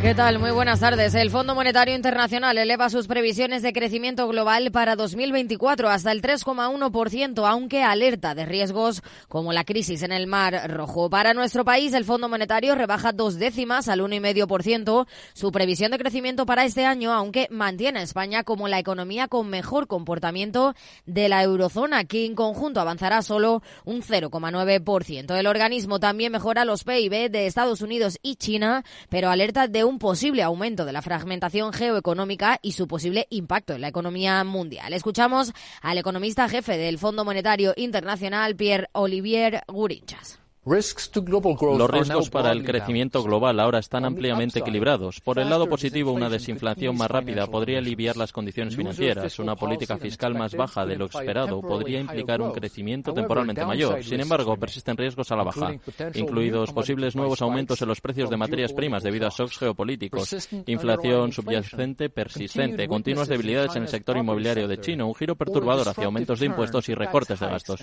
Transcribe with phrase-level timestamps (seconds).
[0.00, 0.38] ¿Qué tal?
[0.38, 1.14] Muy buenas tardes.
[1.14, 7.46] El Fondo Monetario Internacional eleva sus previsiones de crecimiento global para 2024 hasta el 3,1%,
[7.46, 11.10] aunque alerta de riesgos como la crisis en el Mar Rojo.
[11.10, 16.46] Para nuestro país, el Fondo Monetario rebaja dos décimas al 1,5% su previsión de crecimiento
[16.46, 21.42] para este año, aunque mantiene a España como la economía con mejor comportamiento de la
[21.42, 25.38] eurozona, que en conjunto avanzará solo un 0,9%.
[25.38, 29.89] El organismo también mejora los PIB de Estados Unidos y China, pero alerta de un
[29.98, 34.92] posible aumento de la fragmentación geoeconómica y su posible impacto en la economía mundial.
[34.92, 40.40] Escuchamos al economista jefe del Fondo Monetario Internacional, Pierre Olivier Gurinchas.
[40.62, 45.20] Los riesgos para el crecimiento global ahora están ampliamente equilibrados.
[45.22, 49.38] Por el lado positivo, una desinflación más rápida podría aliviar las condiciones financieras.
[49.38, 54.04] Una política fiscal más baja de lo esperado podría implicar un crecimiento temporalmente mayor.
[54.04, 55.72] Sin embargo, persisten riesgos a la baja,
[56.14, 61.32] incluidos posibles nuevos aumentos en los precios de materias primas debido a shocks geopolíticos, inflación
[61.32, 66.38] subyacente persistente, continuas debilidades en el sector inmobiliario de China, un giro perturbador hacia aumentos
[66.38, 67.80] de impuestos y recortes de gastos.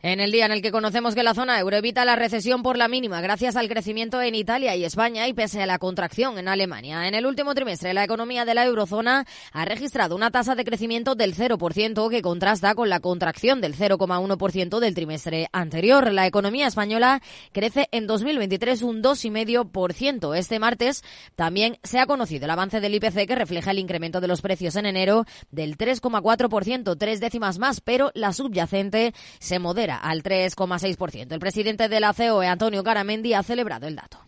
[0.00, 2.78] En el día en el que conocemos que la zona euro evita la recesión por
[2.78, 6.46] la mínima gracias al crecimiento en Italia y España y pese a la contracción en
[6.46, 7.08] Alemania.
[7.08, 11.16] En el último trimestre, la economía de la eurozona ha registrado una tasa de crecimiento
[11.16, 16.12] del 0% que contrasta con la contracción del 0,1% del trimestre anterior.
[16.12, 20.36] La economía española crece en 2023 un 2,5%.
[20.36, 21.02] Este martes
[21.34, 24.76] también se ha conocido el avance del IPC que refleja el incremento de los precios
[24.76, 31.32] en enero del 3,4%, tres décimas más, pero la subyacente se modera al 3,6%.
[31.32, 34.18] El presidente de la COE, Antonio Caramendi, ha celebrado el dato.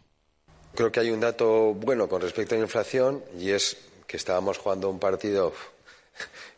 [0.75, 4.58] Creo que hay un dato bueno con respecto a la inflación y es que estábamos
[4.58, 5.53] jugando un partido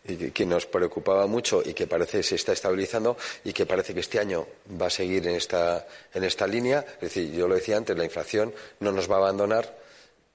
[0.34, 4.00] que nos preocupaba mucho y que parece que se está estabilizando y que parece que
[4.00, 4.46] este año
[4.80, 6.84] va a seguir en esta, en esta línea.
[6.94, 9.78] Es decir, yo lo decía antes, la inflación no nos va a abandonar,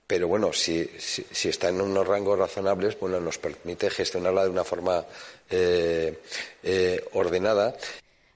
[0.08, 4.64] pero bueno, si, si, está en unos rangos razonables, bueno, nos permite gestionarla de una
[4.64, 5.06] forma
[5.50, 6.18] eh,
[6.64, 7.76] eh, ordenada.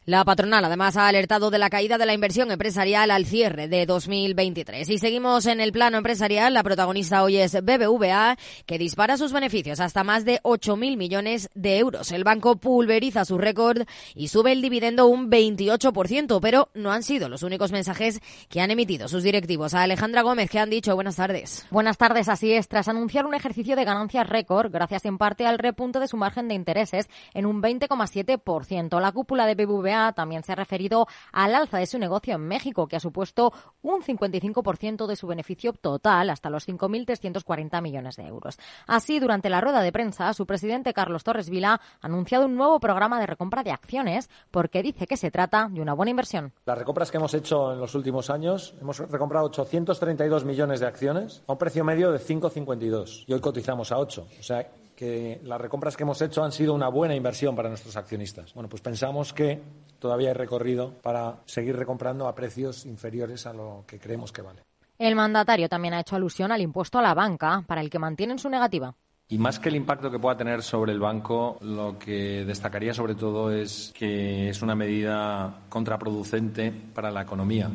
[0.07, 3.85] La patronal además ha alertado de la caída de la inversión empresarial al cierre de
[3.85, 4.89] 2023.
[4.89, 6.55] Y seguimos en el plano empresarial.
[6.55, 8.35] La protagonista hoy es BBVA,
[8.65, 12.11] que dispara sus beneficios hasta más de 8.000 millones de euros.
[12.11, 13.83] El banco pulveriza su récord
[14.15, 18.71] y sube el dividendo un 28%, pero no han sido los únicos mensajes que han
[18.71, 19.75] emitido sus directivos.
[19.75, 21.67] A Alejandra Gómez, que han dicho buenas tardes.
[21.69, 22.67] Buenas tardes, así es.
[22.67, 26.47] Tras anunciar un ejercicio de ganancias récord, gracias en parte al repunto de su margen
[26.47, 28.99] de intereses en un 20,7%.
[28.99, 32.87] La cúpula de BBVA también se ha referido al alza de su negocio en México,
[32.87, 38.57] que ha supuesto un 55% de su beneficio total, hasta los 5.340 millones de euros.
[38.87, 42.79] Así, durante la rueda de prensa, su presidente Carlos Torres Vila ha anunciado un nuevo
[42.79, 46.53] programa de recompra de acciones porque dice que se trata de una buena inversión.
[46.65, 51.43] Las recompras que hemos hecho en los últimos años, hemos recomprado 832 millones de acciones
[51.47, 54.27] a un precio medio de 5,52 y hoy cotizamos a 8.
[54.39, 54.67] O sea,
[55.01, 58.53] que las recompras que hemos hecho han sido una buena inversión para nuestros accionistas.
[58.53, 59.59] Bueno, pues pensamos que
[59.97, 64.61] todavía hay recorrido para seguir recomprando a precios inferiores a lo que creemos que vale.
[64.99, 68.37] El mandatario también ha hecho alusión al impuesto a la banca, para el que mantienen
[68.37, 68.93] su negativa.
[69.27, 73.15] Y más que el impacto que pueda tener sobre el banco, lo que destacaría sobre
[73.15, 77.71] todo es que es una medida contraproducente para la economía.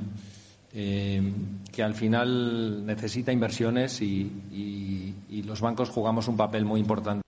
[0.73, 1.33] Eh,
[1.73, 7.23] que al final necesita inversiones y, los bancos jugamos un papel muy importante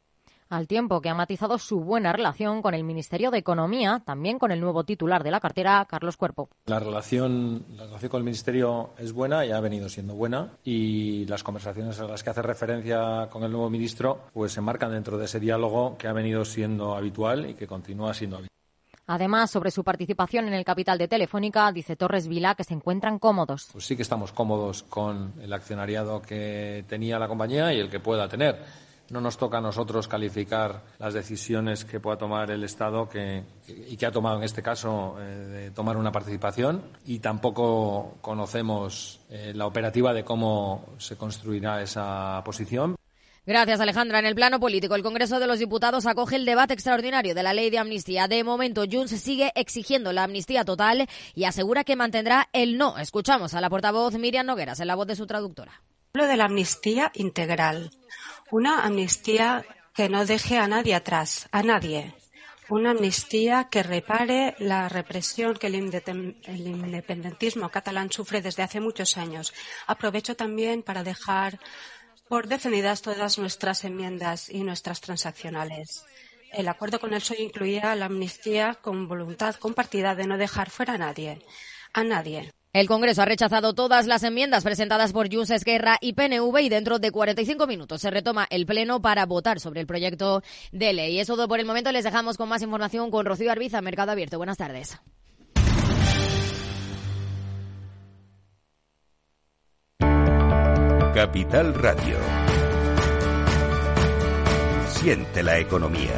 [0.49, 4.51] al tiempo que ha matizado su buena relación con el Ministerio de Economía, también con
[4.51, 6.49] el nuevo titular de la cartera, Carlos Cuerpo.
[6.67, 11.27] La relación, la relación con el Ministerio es buena y ha venido siendo buena y
[11.27, 15.19] las conversaciones a las que hace referencia con el nuevo ministro pues se marcan dentro
[15.19, 18.58] de ese diálogo que ha venido siendo habitual y que continúa siendo habitual.
[19.09, 23.19] Además, sobre su participación en el capital de Telefónica, dice Torres Vila que se encuentran
[23.19, 23.71] cómodos.
[23.73, 28.01] Pues sí que estamos cómodos con el accionariado que tenía la compañía y el que
[28.01, 28.63] pueda tener.
[29.09, 33.09] No nos toca a nosotros calificar las decisiones que pueda tomar el Estado
[33.67, 39.21] y que ha tomado en este caso eh, de tomar una participación y tampoco conocemos
[39.31, 42.98] eh, la operativa de cómo se construirá esa posición.
[43.49, 44.19] Gracias, Alejandra.
[44.19, 47.55] En el plano político, el Congreso de los Diputados acoge el debate extraordinario de la
[47.55, 48.29] ley de amnistía.
[48.29, 52.99] De momento, Junts sigue exigiendo la amnistía total y asegura que mantendrá el no.
[52.99, 55.81] Escuchamos a la portavoz Miriam Nogueras en la voz de su traductora.
[56.13, 57.91] Hablo de la amnistía integral.
[58.51, 62.15] Una amnistía que no deje a nadie atrás, a nadie.
[62.69, 69.55] Una amnistía que repare la represión que el, independentismo catalán sufre desde hace muchos años.
[69.87, 71.59] Aprovecho también para dejar
[72.29, 76.05] por defendidas todas nuestras enmiendas y nuestras transaccionales.
[76.53, 80.95] El acuerdo con el PSOE incluía la amnistía con voluntad compartida de no dejar fuera
[80.95, 81.43] a nadie.
[81.93, 82.53] A nadie.
[82.73, 86.99] El Congreso ha rechazado todas las enmiendas presentadas por Junts, Esquerra y PNV y dentro
[86.99, 91.19] de 45 minutos se retoma el Pleno para votar sobre el proyecto de ley.
[91.19, 91.91] Es todo por el momento.
[91.93, 94.37] Les dejamos con más información con Rocío Arbiza, Mercado Abierto.
[94.37, 94.99] Buenas tardes.
[101.19, 102.17] Capital Radio.
[104.87, 106.13] Siente la economía.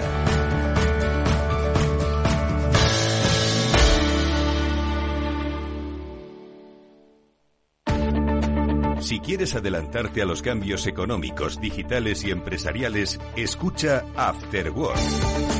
[9.00, 15.59] Si quieres adelantarte a los cambios económicos, digitales y empresariales, escucha After Work.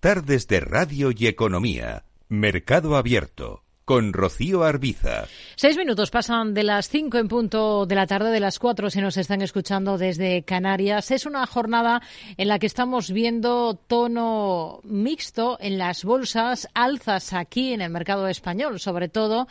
[0.00, 2.04] Tardes de radio y economía.
[2.28, 3.64] Mercado abierto.
[3.84, 5.24] Con Rocío Arbiza.
[5.56, 9.00] Seis minutos pasan de las cinco en punto de la tarde, de las cuatro si
[9.00, 11.10] nos están escuchando desde Canarias.
[11.10, 12.00] Es una jornada
[12.36, 18.28] en la que estamos viendo tono mixto en las bolsas, alzas aquí en el mercado
[18.28, 19.48] español, sobre todo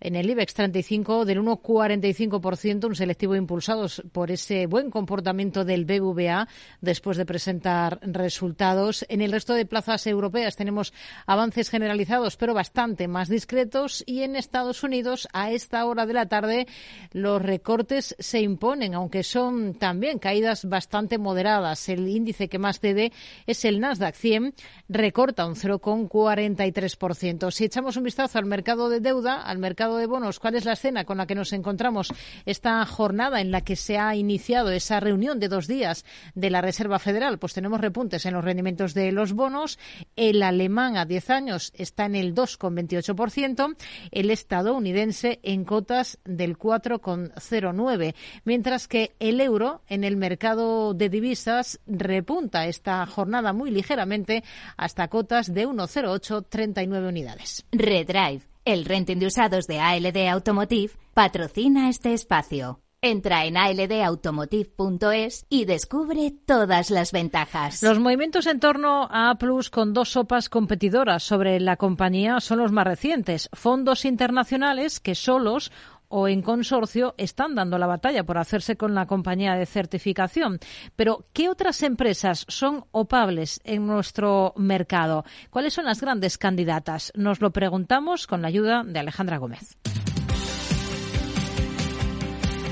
[0.00, 6.48] en el IBEX 35 del 1,45%, un selectivo impulsado por ese buen comportamiento del BVA
[6.80, 9.06] después de presentar resultados.
[9.08, 10.92] En el resto de plazas europeas tenemos
[11.26, 14.04] avances generalizados, pero bastante más discretos.
[14.06, 16.66] Y en Estados Unidos, a esta hora de la tarde,
[17.12, 21.88] los recortes se imponen, aunque son también caídas bastante moderadas.
[21.88, 23.12] El índice que más cede
[23.46, 24.54] es el Nasdaq 100,
[24.88, 27.50] recorta un 0,43%.
[27.50, 30.72] Si echamos un vistazo al mercado de deuda, al mercado de bonos, ¿cuál es la
[30.72, 32.12] escena con la que nos encontramos
[32.44, 36.04] esta jornada en la que se ha iniciado esa reunión de dos días
[36.34, 37.38] de la Reserva Federal?
[37.38, 39.78] Pues tenemos repuntes en los rendimientos de los bonos.
[40.16, 43.76] El alemán a 10 años está en el 2,28%,
[44.10, 51.78] el estadounidense en cotas del 4,09%, mientras que el euro en el mercado de divisas
[51.86, 54.42] repunta esta jornada muy ligeramente
[54.76, 57.64] hasta cotas de 1,0839 unidades.
[57.72, 62.80] Redrive el renting de usados de ALD Automotive patrocina este espacio.
[63.00, 67.80] Entra en aldautomotive.es y descubre todas las ventajas.
[67.82, 69.38] Los movimientos en torno a A
[69.70, 73.48] con dos sopas competidoras sobre la compañía son los más recientes.
[73.52, 75.70] Fondos internacionales que solos
[76.08, 80.58] o en consorcio están dando la batalla por hacerse con la compañía de certificación.
[80.94, 85.24] Pero, ¿qué otras empresas son opables en nuestro mercado?
[85.50, 87.12] ¿Cuáles son las grandes candidatas?
[87.14, 89.76] Nos lo preguntamos con la ayuda de Alejandra Gómez.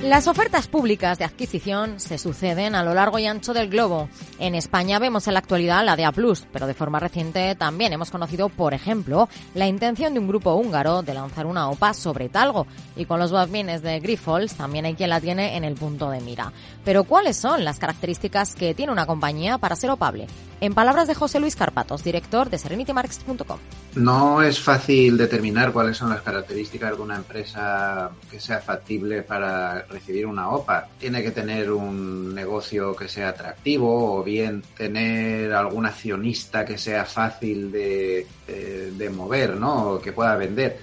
[0.05, 4.11] Las ofertas públicas de adquisición se suceden a lo largo y ancho del globo.
[4.39, 6.12] En España vemos en la actualidad la de A+,
[6.53, 11.01] pero de forma reciente también hemos conocido, por ejemplo, la intención de un grupo húngaro
[11.01, 12.67] de lanzar una OPA sobre Talgo.
[12.97, 16.21] Y con los bienes de Grifols también hay quien la tiene en el punto de
[16.21, 16.53] mira.
[16.85, 20.27] Pero ¿cuáles son las características que tiene una compañía para ser opable?
[20.61, 23.59] En palabras de José Luis Carpatos, director de serenitymarkets.com.
[23.97, 29.83] No es fácil determinar cuáles son las características de una empresa que sea factible para
[29.83, 30.88] recibir una OPA.
[30.99, 37.05] Tiene que tener un negocio que sea atractivo o bien tener algún accionista que sea
[37.05, 39.90] fácil de, de, mover, ¿no?
[39.90, 40.78] O que pueda vender.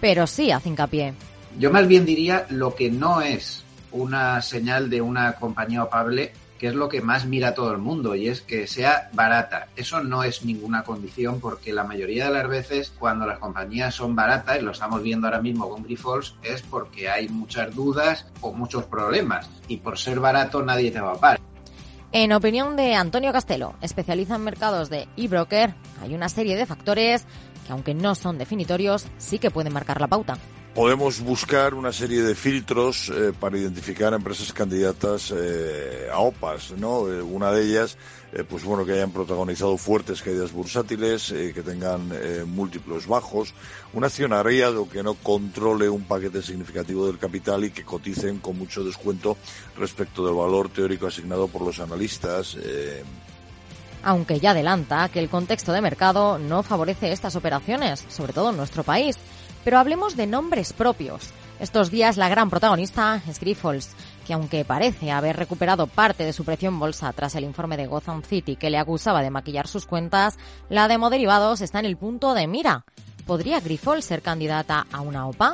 [0.00, 1.14] Pero sí hace hincapié.
[1.58, 6.68] Yo más bien diría lo que no es una señal de una compañía opable que
[6.68, 9.68] es lo que más mira todo el mundo y es que sea barata.
[9.76, 14.14] Eso no es ninguna condición porque la mayoría de las veces cuando las compañías son
[14.16, 18.52] baratas, y lo estamos viendo ahora mismo con Grifols, es porque hay muchas dudas o
[18.52, 21.40] muchos problemas y por ser barato nadie te va a pagar.
[22.10, 27.26] En opinión de Antonio Castelo, especialista en mercados de e-broker, hay una serie de factores
[27.66, 30.38] que aunque no son definitorios, sí que pueden marcar la pauta
[30.78, 37.12] podemos buscar una serie de filtros eh, para identificar empresas candidatas eh, a OPAs, ¿no?
[37.12, 37.98] Eh, una de ellas,
[38.48, 42.12] pues bueno, que hayan protagonizado fuertes caídas bursátiles, que tengan
[42.46, 43.54] múltiplos bajos,
[43.94, 48.84] un accionariado que no controle un paquete significativo del capital y que coticen con mucho
[48.84, 49.38] descuento
[49.78, 52.56] respecto del valor teórico asignado por los analistas.
[54.02, 58.58] Aunque ya adelanta que el contexto de mercado no favorece estas operaciones, sobre todo en
[58.58, 59.16] nuestro país
[59.68, 61.28] pero hablemos de nombres propios.
[61.60, 63.90] Estos días la gran protagonista es Grifols,
[64.26, 67.86] que aunque parece haber recuperado parte de su precio en bolsa tras el informe de
[67.86, 70.38] Gotham City que le acusaba de maquillar sus cuentas,
[70.70, 72.86] la de Moderivados está en el punto de mira.
[73.26, 75.52] ¿Podría Grifols ser candidata a una OPA?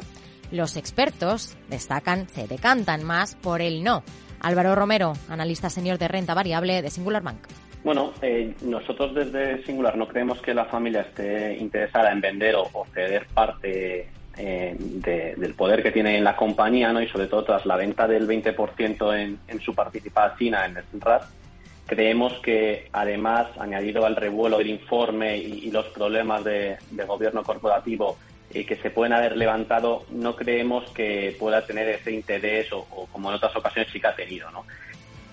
[0.52, 4.04] Los expertos destacan, se decantan más por el no.
[4.38, 7.48] Álvaro Romero, analista senior de renta variable de Singular Bank.
[7.84, 12.86] Bueno, eh, nosotros desde Singular no creemos que la familia esté interesada en vender o,
[12.94, 17.02] ceder parte eh, del poder que tiene en la compañía, ¿no?
[17.02, 21.24] Y sobre todo tras la venta del 20% en, en su participación en el RAS,
[21.84, 28.16] creemos que además, añadido al revuelo del informe y, los problemas de, gobierno corporativo
[28.50, 33.06] eh, que se pueden haber levantado, no creemos que pueda tener ese interés o, o
[33.12, 34.64] como en otras ocasiones sí que ha tenido, ¿no?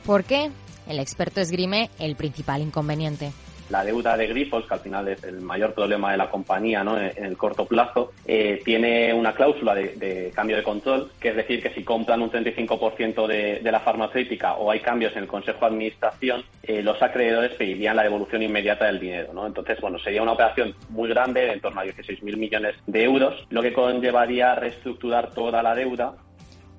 [0.05, 0.51] ¿Por qué?
[0.91, 3.31] El experto esgrime el principal inconveniente
[3.69, 6.99] la deuda de Grifols, que al final es el mayor problema de la compañía ¿no?
[6.99, 11.63] en, el corto plazo, eh, tiene una cláusula de, cambio de control, que es decir,
[11.63, 15.61] que si compran un 35% de, de la farmacéutica o hay cambios en el Consejo
[15.61, 19.33] de Administración, eh, los acreedores pedirían la devolución inmediata del dinero.
[19.33, 19.47] ¿no?
[19.47, 23.47] Entonces, bueno, sería una operación muy grande, de en torno a 16.000 millones de euros,
[23.49, 26.15] lo que conllevaría reestructurar toda la deuda.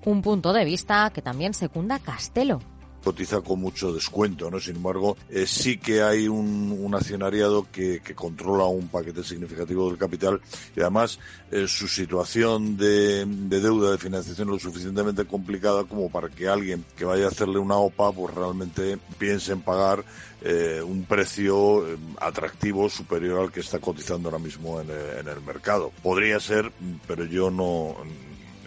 [0.05, 2.61] Un punto de vista que también secunda Castelo
[3.03, 4.61] cotiza con mucho descuento, ¿no?
[4.61, 10.41] Sin embargo, eh, sí que hay un, accionariado que, controla un paquete significativo del capital
[10.77, 11.19] y además
[11.51, 16.85] eh, su situación de, deuda de financiación es lo suficientemente complicada como para que alguien
[16.97, 20.05] que vaya a hacerle una OPA pues realmente piense en pagar
[20.43, 21.87] eh, un precio
[22.21, 25.91] atractivo superior al que está cotizando ahora mismo en, en el mercado.
[26.03, 26.71] Podría ser,
[27.07, 27.97] pero yo no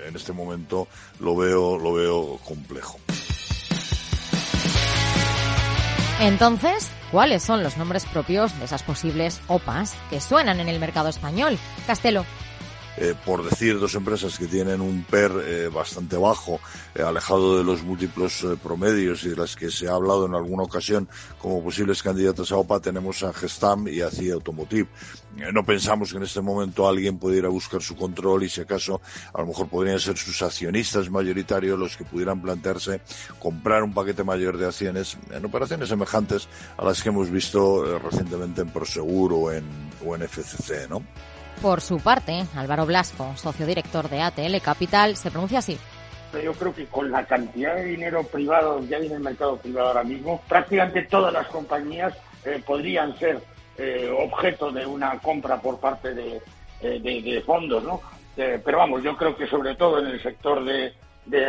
[0.07, 0.87] en este momento
[1.19, 2.99] lo veo lo veo complejo.
[6.25, 11.08] Entonces, ¿cuáles son los nombres propios de esas posibles OPAs que suenan en el mercado
[11.08, 11.60] español?
[11.86, 12.25] Castelo.
[12.97, 16.61] Eh, por decir dos empresas que tienen un PER eh, bastante bajo,
[16.93, 20.63] eh, alejado de los múltiplos promedios y de las que se ha hablado en alguna
[20.63, 24.87] ocasión como posibles candidatas a OPA, tenemos a Gestam y a CIA Automotive.
[25.51, 29.01] no pensamos que en este momento alguien pudiera buscar su control y si acaso
[29.33, 33.01] a lo mejor podrían ser sus accionistas mayoritarios los que pudieran plantearse
[33.39, 36.47] comprar un paquete mayor de acciones en operaciones semejantes
[36.77, 39.65] a las que hemos visto recientemente en Prosegur o en,
[40.05, 41.03] o en FCC, ¿no?
[41.62, 45.77] Por su parte, Álvaro Blasco, socio director de ATL Capital, se pronuncia así.
[46.43, 49.88] Yo creo que con la cantidad de dinero privado que hay en el mercado privado
[49.89, 53.41] ahora mismo, prácticamente todas las compañías eh, podrían ser
[53.77, 56.41] eh, objeto de una compra por parte de,
[56.81, 58.01] eh, fondos, ¿no?
[58.35, 60.93] pero vamos, yo creo que sobre todo en el sector de,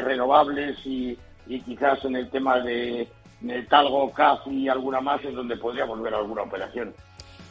[0.01, 1.19] renovables y,
[1.65, 3.09] quizás en el tema de,
[3.41, 6.95] de Talgo, CAF y alguna más es donde podríamos ver alguna operación.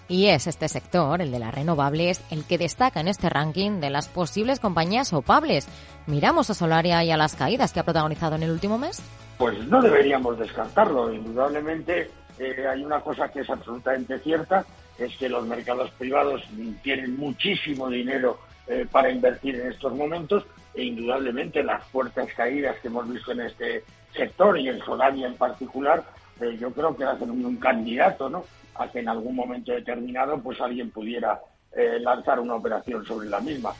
[0.07, 3.89] Y es este sector, el de las renovables, el que destaca en este ranking de
[3.89, 5.67] las posibles compañías opables.
[6.05, 9.01] ¿Miramos a Solaria y a las caídas que ha protagonizado en el último mes?
[9.39, 11.11] Pues no deberíamos descartarlo.
[11.11, 14.63] Indudablemente eh, hay una cosa que es absolutamente cierta,
[14.99, 16.43] es que los mercados privados
[16.83, 22.89] tienen muchísimo dinero eh, para invertir en estos momentos e indudablemente las fuertes caídas que
[22.89, 23.83] hemos visto en este
[24.15, 26.03] sector y en Solaria en particular,
[26.41, 28.45] eh, yo creo que hacen un candidato ¿no?
[28.75, 31.39] A que en algún momento determinado pues alguien pudiera
[31.75, 33.73] eh, lanzar una operación sobre la misma.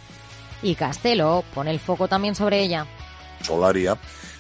[0.62, 2.86] Y Castelo pone el foco también sobre ella.
[3.42, 3.98] Solaria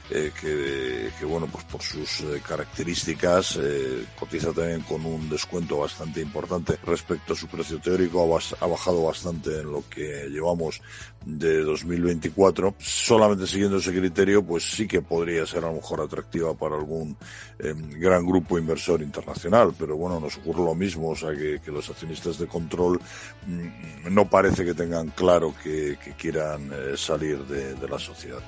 [0.07, 6.21] eh, que, bueno, pues por sus eh, características eh, cotiza también con un descuento bastante
[6.21, 8.21] importante respecto a su precio teórico,
[8.59, 10.79] ha, bajado bastante en lo que llevamos
[11.25, 12.75] de 2024.
[12.77, 17.17] Solamente siguiendo ese criterio, pues sí que podría ser a lo mejor atractiva para algún
[17.57, 22.37] gran grupo inversor internacional, pero bueno, nos ocurre lo mismo, o sea que, los accionistas
[22.37, 23.01] de control
[23.47, 28.43] mm, no parece que tengan claro que, quieran salir de la sociedad.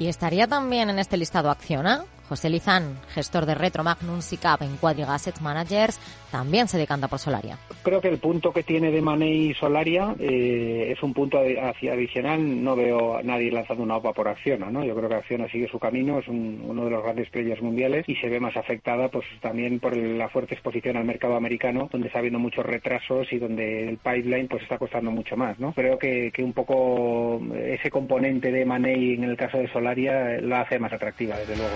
[0.00, 2.06] ¿Y estaría también en este listado Acciona?
[2.30, 5.98] José Lizán, gestor de Retro Magnum SICAP en Quadriga Asset Managers,
[6.30, 7.58] también se decanta por Solaria.
[7.82, 12.62] Creo que el punto que tiene de Money Solaria eh, es un punto hacia adicional.
[12.62, 14.84] No veo a nadie lanzando una OPA por Acciona, ¿no?
[14.84, 18.14] Yo creo que Acciona sigue su camino, es uno de los grandes players mundiales y
[18.14, 22.20] se ve más afectada pues también por la fuerte exposición al mercado americano, donde está
[22.20, 25.72] habiendo muchos retrasos y donde el pipeline pues está costando mucho más, ¿no?
[25.72, 30.54] Creo que, que un poco ese componente de Money en el caso de Solaria lo
[30.54, 31.74] hace más atractiva, desde luego.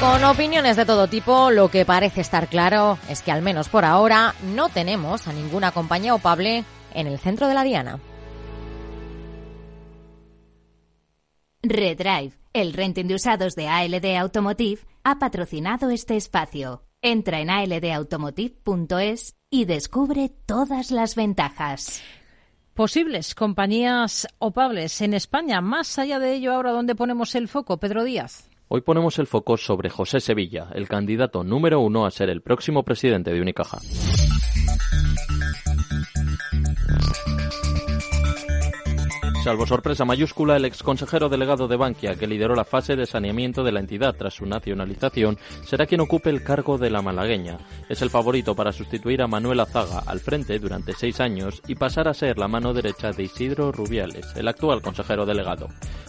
[0.00, 3.84] Con opiniones de todo tipo, lo que parece estar claro es que al menos por
[3.84, 7.98] ahora no tenemos a ninguna compañía opable en el centro de la diana.
[11.62, 16.84] Redrive, el renting de usados de ALD Automotive, ha patrocinado este espacio.
[17.02, 22.02] Entra en aldautomotive.es y descubre todas las ventajas.
[22.78, 25.60] Posibles compañías opables en España.
[25.60, 27.78] Más allá de ello, ahora, ¿dónde ponemos el foco?
[27.78, 28.48] Pedro Díaz.
[28.68, 32.84] Hoy ponemos el foco sobre José Sevilla, el candidato número uno a ser el próximo
[32.84, 33.78] presidente de Unicaja.
[39.48, 43.72] Salvo sorpresa mayúscula, el exconsejero delegado de Bankia, que lideró la fase de saneamiento de
[43.72, 47.56] la entidad tras su nacionalización, será quien ocupe el cargo de la malagueña.
[47.88, 52.08] Es el favorito para sustituir a Manuel Azaga al frente durante seis años y pasar
[52.08, 55.68] a ser la mano derecha de Isidro Rubiales, el actual consejero delegado.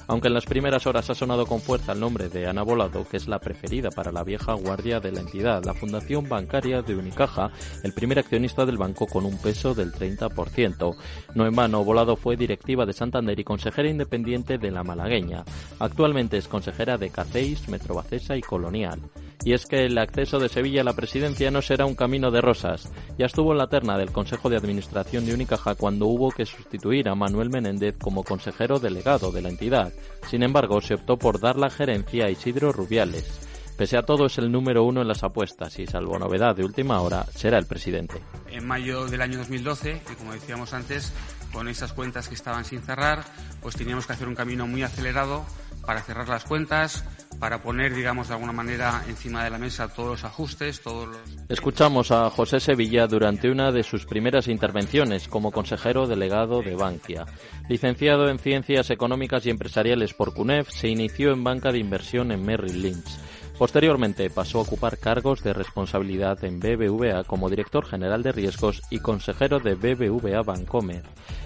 [0.09, 3.17] Aunque en las primeras horas ha sonado con fuerza el nombre de Ana Volado, que
[3.17, 7.51] es la preferida para la vieja guardia de la entidad, la Fundación Bancaria de Unicaja,
[7.83, 10.95] el primer accionista del banco con un peso del 30%.
[11.35, 15.43] No en vano, Volado fue directiva de Santander y consejera independiente de la malagueña.
[15.77, 18.99] Actualmente es consejera de Cacéis, Metrobacesa y Colonial.
[19.43, 22.41] Y es que el acceso de Sevilla a la presidencia no será un camino de
[22.41, 22.91] rosas.
[23.17, 27.07] Ya estuvo en la terna del Consejo de Administración de Unicaja cuando hubo que sustituir
[27.07, 29.93] a Manuel Menéndez como consejero delegado de la entidad.
[30.29, 33.49] Sin embargo, se optó por dar la gerencia a Isidro Rubiales.
[33.79, 36.99] Pese a todo, es el número uno en las apuestas y, salvo novedad de última
[36.99, 38.21] hora, será el presidente.
[38.51, 41.13] En mayo del año 2012, que como decíamos antes,
[41.53, 43.23] con esas cuentas que estaban sin cerrar,
[43.61, 45.45] pues teníamos que hacer un camino muy acelerado
[45.89, 47.03] para cerrar las cuentas,
[47.39, 51.17] para poner, digamos, de alguna manera encima de la mesa todos los ajustes, todos los...
[51.49, 57.25] Escuchamos a José Sevilla durante una de sus primeras intervenciones como consejero delegado de Bankia.
[57.69, 62.45] Licenciado en Ciencias Económicas y Empresariales por CUNEF, se inició en banca de inversión en
[62.45, 63.17] Merrill Lynch.
[63.57, 68.99] Posteriormente pasó a ocupar cargos de responsabilidad en BBVA como director general de riesgos y
[68.99, 71.03] consejero de BBVA Bancomer.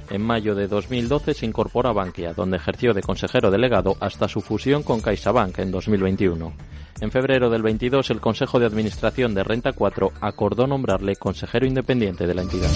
[0.09, 4.41] En mayo de 2012 se incorpora a Bankia, donde ejerció de consejero delegado hasta su
[4.41, 6.53] fusión con CaixaBank en 2021.
[7.01, 12.27] En febrero del 22, el Consejo de Administración de Renta 4 acordó nombrarle consejero independiente
[12.27, 12.69] de la entidad.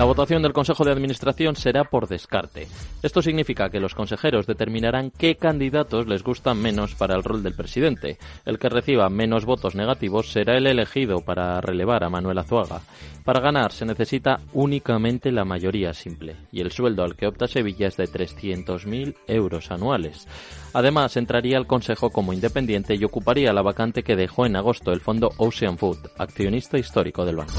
[0.00, 2.66] La votación del Consejo de Administración será por descarte.
[3.02, 7.54] Esto significa que los consejeros determinarán qué candidatos les gustan menos para el rol del
[7.54, 8.16] presidente.
[8.46, 12.80] El que reciba menos votos negativos será el elegido para relevar a Manuel Azuaga.
[13.26, 17.88] Para ganar se necesita únicamente la mayoría simple y el sueldo al que opta Sevilla
[17.88, 20.26] es de 300.000 euros anuales.
[20.72, 25.02] Además, entraría al Consejo como independiente y ocuparía la vacante que dejó en agosto el
[25.02, 27.52] fondo Ocean Food, accionista histórico del banco.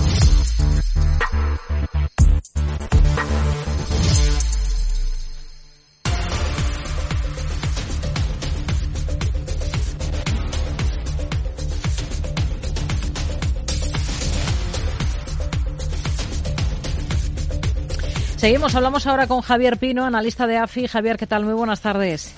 [18.41, 20.87] Seguimos, hablamos ahora con Javier Pino, analista de AFI.
[20.87, 21.45] Javier, ¿qué tal?
[21.45, 22.33] Muy buenas tardes.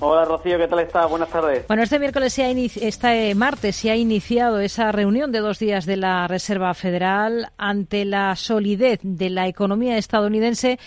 [0.00, 1.04] Hola Rocío, ¿qué tal está?
[1.04, 1.68] Buenas tardes.
[1.68, 5.84] Bueno, este miércoles, se ha este martes, se ha iniciado esa reunión de dos días
[5.84, 10.78] de la Reserva Federal ante la solidez de la economía estadounidense.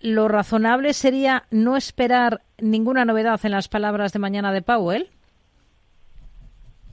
[0.00, 5.10] Lo razonable sería no esperar ninguna novedad en las palabras de mañana de Powell.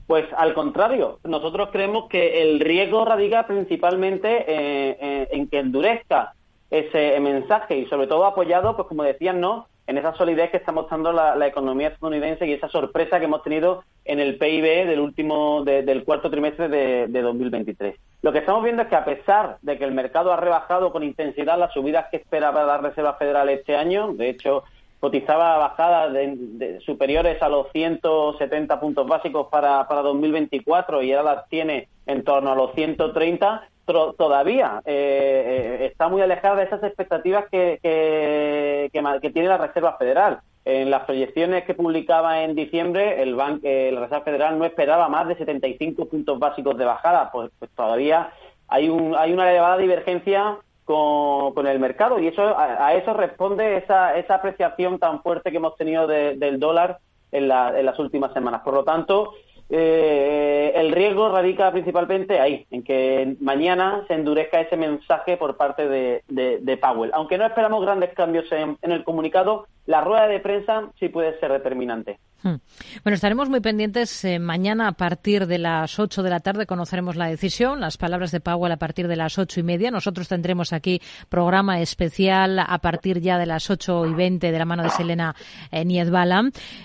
[0.06, 6.34] Pues al contrario, nosotros creemos que el riesgo radica principalmente eh, eh, en que endurezca
[6.72, 9.68] ese mensaje y sobre todo apoyado, pues como decían, ¿no?
[9.86, 13.84] En esa solidez que está mostrando la, economía estadounidense y esa sorpresa que hemos tenido
[14.06, 17.96] en el PIB del último, del cuarto trimestre de, de 2023.
[18.22, 21.02] Lo que estamos viendo es que a pesar de que el mercado ha rebajado con
[21.02, 24.64] intensidad las subidas que esperaba la Reserva Federal este año, de hecho,
[25.02, 31.48] cotizaba bajadas de, superiores a los 170 puntos básicos para, para 2024 y ahora las
[31.48, 37.46] tiene en torno a los 130, todavía eh, eh, está muy alejada de esas expectativas
[37.50, 40.40] que, que, tiene la Reserva Federal.
[40.64, 45.08] En las proyecciones que publicaba en diciembre, el banco, eh, la Reserva Federal no esperaba
[45.08, 48.32] más de 75 puntos básicos de bajada, pues, pues, todavía
[48.68, 53.76] hay, un, hay una elevada divergencia con, con el mercado y eso a, eso responde
[53.76, 56.98] esa, esa apreciación tan fuerte que hemos tenido del dólar
[57.32, 58.62] en, en las últimas semanas.
[58.62, 59.34] Por lo tanto,
[59.74, 65.88] eh, el riesgo radica principalmente ahí, en que mañana se endurezca ese mensaje por parte
[65.88, 67.10] de, de, Powell.
[67.14, 71.52] Aunque no esperamos grandes cambios en, el comunicado, la rueda de prensa sí puede ser
[71.52, 72.18] determinante.
[72.42, 72.56] Hmm.
[73.04, 74.24] Bueno, estaremos muy pendientes.
[74.24, 78.32] Eh, mañana a partir de las 8 de la tarde conoceremos la decisión, las palabras
[78.32, 79.90] de Powell a partir de las ocho y media.
[79.90, 84.64] Nosotros tendremos aquí programa especial a partir ya de las 8 y 20 de la
[84.64, 85.34] mano de Selena
[85.70, 85.84] eh.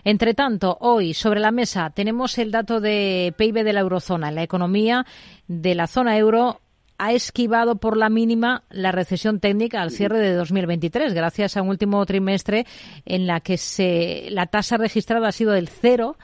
[0.03, 4.43] Entre tanto, hoy sobre la mesa tenemos el dato de PIB de la eurozona, la
[4.43, 5.05] economía
[5.47, 6.61] de la zona euro
[6.97, 11.69] ha esquivado por la mínima la recesión técnica al cierre de 2023, gracias a un
[11.69, 12.65] último trimestre
[13.05, 16.15] en la que se, la tasa registrada ha sido del cero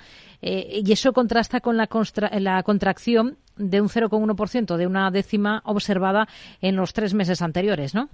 [0.42, 1.88] eh, y eso contrasta con la,
[2.40, 6.28] la contracción de un 0,1%, de una décima observada
[6.62, 8.10] en los tres meses anteriores, ¿no?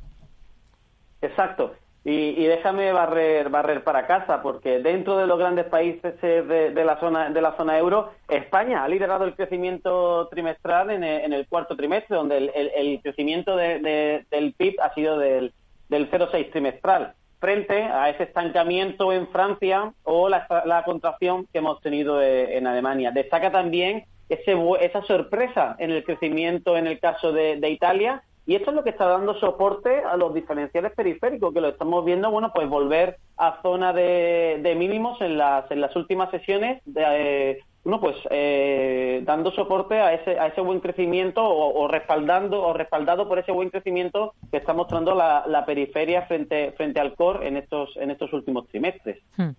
[1.22, 1.76] Exacto.
[2.06, 7.30] Y, déjame barrer, barrer para casa, porque dentro de los grandes países de, la zona
[7.30, 12.38] de la zona euro, España ha liderado el crecimiento trimestral en el, cuarto trimestre, donde
[12.38, 15.54] el, crecimiento del PIB ha sido del,
[15.90, 22.22] del 0,6 trimestral, frente a ese estancamiento en Francia o la, contracción que hemos tenido
[22.22, 23.12] eh, en Alemania.
[23.12, 28.72] Destaca también ese, esa sorpresa en el crecimiento en el caso de Italia y esto
[28.72, 32.52] es lo que está dando soporte a los diferenciales periféricos, que lo estamos viendo, bueno,
[32.52, 37.04] pues volver a zona de, mínimos en las, en las últimas sesiones de,
[37.52, 37.60] eh,
[37.90, 43.28] bueno, pues eh, dando soporte a ese, a ese buen crecimiento o, respaldando o respaldado
[43.28, 47.98] por ese buen crecimiento que está mostrando la, periferia frente, frente al core en estos,
[47.98, 49.18] en estos últimos trimestres.
[49.38, 49.54] Hmm.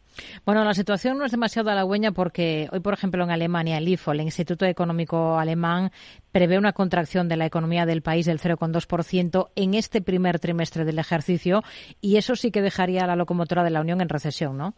[0.44, 4.12] Bueno, la situación no es demasiado halagüeña porque hoy, por ejemplo, en Alemania, el IFO,
[4.12, 5.90] el Instituto Económico Alemán,
[6.30, 11.00] prevé una contracción de la economía del país del 0,2% en este primer trimestre del
[11.00, 11.62] ejercicio
[12.00, 14.74] y eso sí que dejaría a la locomotora de la Unión en recesión, ¿no?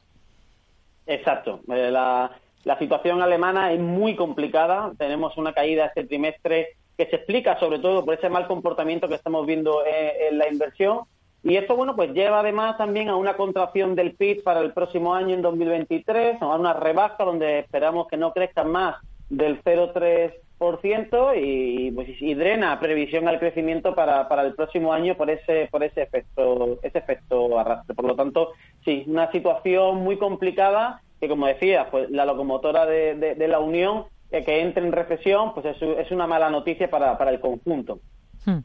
[1.06, 1.60] Exacto.
[1.68, 2.30] Eh, la,
[2.64, 4.92] la situación alemana es muy complicada.
[4.98, 9.14] Tenemos una caída este trimestre que se explica sobre todo por ese mal comportamiento que
[9.14, 11.00] estamos viendo en, la inversión.
[11.42, 15.12] Y esto, bueno, pues lleva además también a una contracción del PIB para el próximo
[15.14, 18.96] año, en 2023, a una rebaja donde esperamos que no crezca más
[19.28, 25.30] del 0,3% y, pues, y drena previsión al crecimiento para, para el próximo año por
[25.30, 27.96] ese, por ese efecto, ese efecto arrastre.
[27.96, 28.52] Por lo tanto,
[28.84, 34.44] sí, una situación muy complicada que como decía, pues la locomotora de, la Unión eh,
[34.44, 38.00] que entre en recesión, pues es, una mala noticia para, el conjunto.
[38.44, 38.58] Hmm.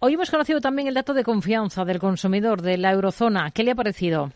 [0.00, 3.50] Hoy hemos conocido también el dato de confianza del consumidor de la eurozona.
[3.50, 4.28] ¿Qué le ha parecido?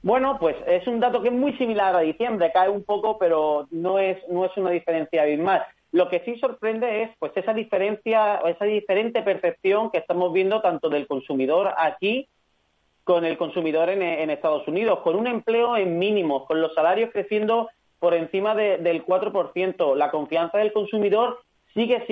[0.00, 3.68] Bueno, pues es un dato que es muy similar a diciembre, cae un poco, pero
[3.70, 5.66] no es, no es una diferencia abismal.
[5.92, 10.88] Lo que sí sorprende es pues esa diferencia, esa diferente percepción que estamos viendo tanto
[10.88, 12.26] del consumidor aquí
[13.04, 17.68] con el consumidor en, Estados Unidos, con un empleo en mínimos, con los salarios creciendo
[17.98, 19.94] por encima del 4%.
[19.94, 21.40] La confianza del consumidor
[21.74, 22.04] sigue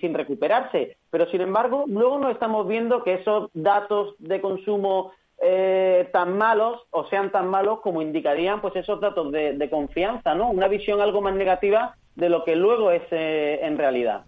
[0.00, 6.08] sin, recuperarse, pero sin embargo, luego no estamos viendo que esos datos de consumo eh,
[6.12, 10.50] tan malos o sean tan malos como indicarían pues esos datos de, confianza, ¿no?
[10.50, 14.24] Una visión algo más negativa de lo que luego es eh, en realidad.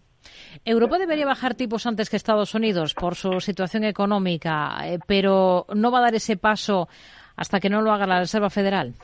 [0.64, 5.90] Europa debería bajar tipos antes que Estados Unidos por su situación económica, eh, pero no
[5.90, 6.88] va a dar ese paso
[7.37, 8.94] hasta que no lo haga la Reserva Federal.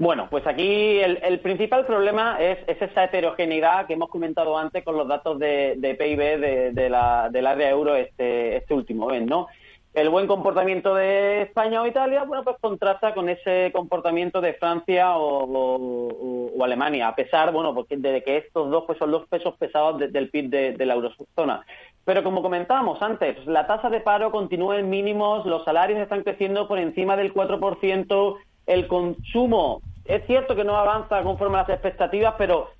[0.00, 5.06] Bueno, pues aquí el, principal problema es, esa heterogeneidad que hemos comentado antes con los
[5.06, 9.48] datos de, PIB de, la, del área euro este, este último mes, ¿no?
[9.92, 15.16] El buen comportamiento de España o Italia, bueno, pues contrasta con ese comportamiento de Francia
[15.16, 19.98] o, Alemania, a pesar, bueno, porque de que estos dos pues son los pesos pesados
[19.98, 21.64] del PIB de, la eurozona.
[22.04, 26.68] Pero como comentábamos antes, la tasa de paro continúa en mínimos, los salarios están creciendo
[26.68, 32.34] por encima del 4%, el consumo es cierto que no avanza conforme a las expectativas,
[32.36, 32.70] pero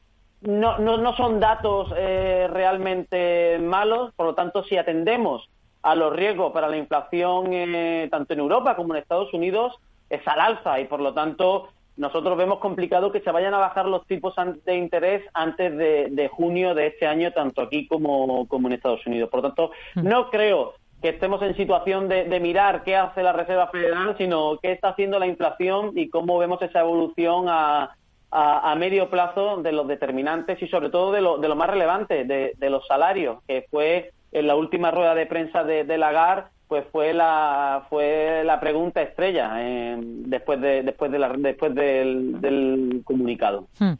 [0.42, 5.48] no, no, no son datos eh, realmente malos, por lo tanto, si atendemos
[5.82, 9.74] a los riesgos para la inflación eh, tanto en Europa como en Estados Unidos
[10.08, 13.86] es al alza y por lo tanto nosotros vemos complicado que se vayan a bajar
[13.86, 18.74] los tipos de interés antes de, junio de este año tanto aquí como, como en
[18.74, 19.28] Estados Unidos.
[19.28, 20.08] Por lo tanto, mm.
[20.08, 24.72] no creo que estemos en situación de, mirar qué hace la Reserva Federal, sino qué
[24.72, 27.96] está haciendo la inflación y cómo vemos esa evolución a,
[28.30, 32.24] a, medio plazo de los determinantes y sobre todo de lo, de lo más relevante,
[32.24, 36.48] de, de los salarios, que fue en la última rueda de prensa de, de Lagarde
[36.70, 43.02] pues fue la fue la pregunta estrella eh, después de después de la, después del,
[43.04, 43.66] comunicado.
[43.80, 43.94] Hmm.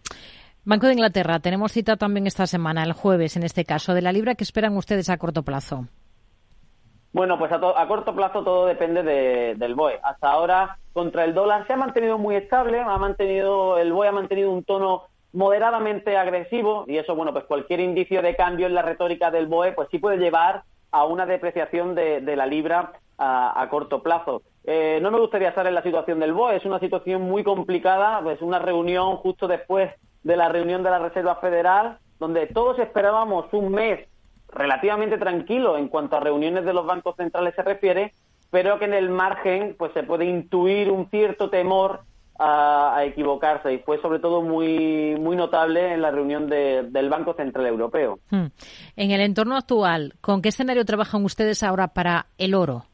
[0.65, 4.13] Banco de Inglaterra, tenemos cita también esta semana, el jueves en este caso, de la
[4.13, 4.37] libra.
[4.37, 5.87] ¿Qué esperan ustedes a corto plazo?
[7.13, 9.99] Bueno, pues a, a corto plazo todo depende del BOE.
[10.05, 14.13] Hasta ahora, contra el dólar se ha mantenido muy estable, ha mantenido el BOE ha
[14.13, 18.83] mantenido un tono moderadamente agresivo y eso, bueno, pues cualquier indicio de cambio en la
[18.83, 24.03] retórica del BOE, pues sí puede llevar a una depreciación de, la libra a, corto
[24.03, 24.43] plazo.
[24.65, 28.21] Eh, no me gustaría estar en la situación del BOE, es una situación muy complicada,
[28.23, 29.91] pues una reunión justo después
[30.23, 34.07] de la reunión de la Reserva Federal, donde todos esperábamos un mes
[34.53, 38.13] relativamente tranquilo en cuanto a reuniones de los bancos centrales se refiere,
[38.51, 42.01] pero que en el margen pues se puede intuir un cierto temor
[42.41, 47.67] a, equivocarse y fue sobre todo muy, muy notable en la reunión del Banco Central
[47.67, 48.19] Europeo.
[48.31, 48.47] Hmm.
[48.97, 52.85] En el entorno actual, ¿con qué escenario trabajan ustedes ahora para el oro?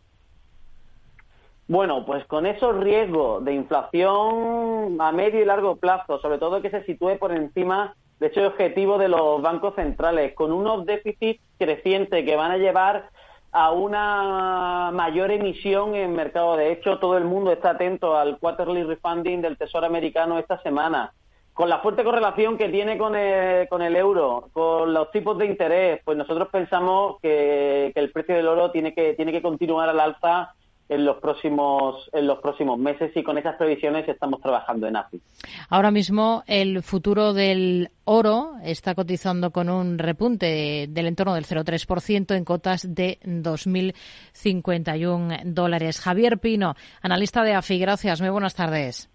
[1.69, 6.71] Bueno, pues con esos riesgos de inflación a medio y largo plazo, sobre todo que
[6.71, 12.25] se sitúe por encima de ese objetivo de los bancos centrales, con unos déficits crecientes
[12.25, 13.11] que van a llevar
[13.53, 16.57] a una mayor emisión en mercado.
[16.57, 21.13] De hecho, todo el mundo está atento al quarterly refunding del Tesoro americano esta semana.
[21.55, 25.47] Con la fuerte correlación que tiene con el, con el euro, con los tipos de
[25.47, 29.89] interés, pues nosotros pensamos que, que el precio del oro tiene que, tiene que continuar
[29.89, 30.55] al alza
[30.89, 35.21] en los próximos en los próximos meses y con esas previsiones estamos trabajando en AFI.
[35.69, 42.37] Ahora mismo el futuro del oro está cotizando con un repunte del entorno del 0,3%
[42.37, 46.01] en cotas de 2.051 dólares.
[46.01, 48.21] Javier Pino, analista de AFI, gracias.
[48.21, 49.11] Muy buenas tardes.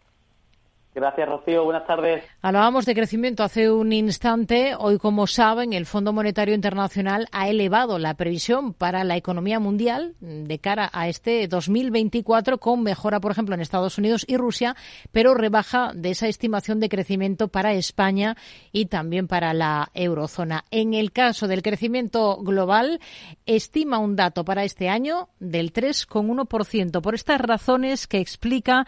[0.94, 1.64] Gracias, Rocío.
[1.64, 2.24] Buenas tardes.
[2.42, 4.76] Hablábamos de crecimiento hace un instante.
[4.78, 10.16] Hoy, como saben, el Fondo Monetario Internacional ha elevado la previsión para la economía mundial
[10.20, 14.76] de cara a este 2024 con mejora, por ejemplo, en Estados Unidos y Rusia,
[15.14, 18.36] pero rebaja de esa estimación de crecimiento para España
[18.74, 20.66] y también para la eurozona.
[20.72, 23.00] En el caso del crecimiento global,
[23.46, 27.02] estima un dato para este año del 3,1%.
[27.02, 28.86] Por estas razones que explica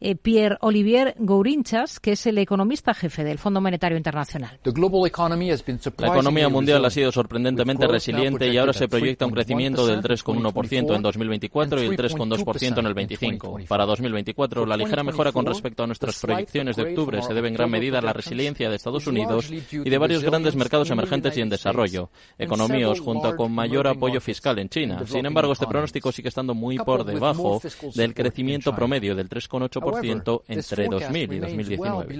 [0.00, 4.58] eh, Pierre Olivier Gourinchas, que es el economista jefe del Fondo Monetario Internacional.
[5.98, 10.96] La economía mundial ha sido sorprendentemente resiliente y ahora se proyecta un crecimiento del 3,1%
[10.96, 13.58] en 2024 y el 3,2% en el 25.
[13.68, 17.54] Para 2024, la ligera mejora con respecto a nuestras proyecciones de octubre se debe en
[17.54, 21.42] gran medida a la resiliencia de Estados Unidos y de varios grandes mercados emergentes y
[21.42, 25.04] en desarrollo, economías junto con mayor apoyo fiscal en China.
[25.06, 27.60] Sin embargo, este pronóstico sigue estando muy por debajo
[27.94, 29.89] del crecimiento promedio del 3,8%
[30.48, 32.14] entre 2000 y 2019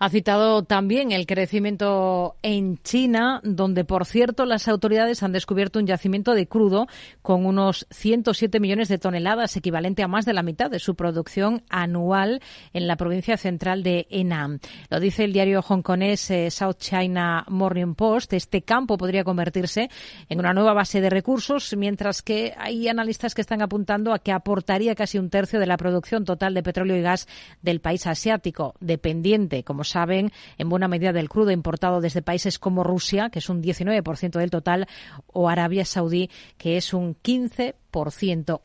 [0.00, 0.06] growth of 3.8%.
[0.06, 5.86] Ha citado también el crecimiento en China, donde, por cierto, las autoridades han descubierto un
[5.86, 6.86] yacimiento de crudo
[7.20, 11.62] con unos 107 millones de toneladas, equivalente a más de la mitad de su producción
[11.68, 12.40] anual
[12.72, 14.60] en la provincia central de Henan.
[14.88, 18.32] Lo dice el diario hongkonés eh, South China Morning Post.
[18.32, 19.90] Este campo podría convertirse
[20.30, 24.32] en una nueva base de recursos, mientras que hay analistas que están apuntando a que
[24.32, 27.28] aportaría casi un tercio de la producción total de petróleo y gas
[27.60, 32.84] del país asiático, dependiente, como saben, en buena medida del crudo importado desde países como
[32.84, 34.86] Rusia, que es un 19% del total,
[35.26, 37.74] o Arabia Saudí, que es un 15%.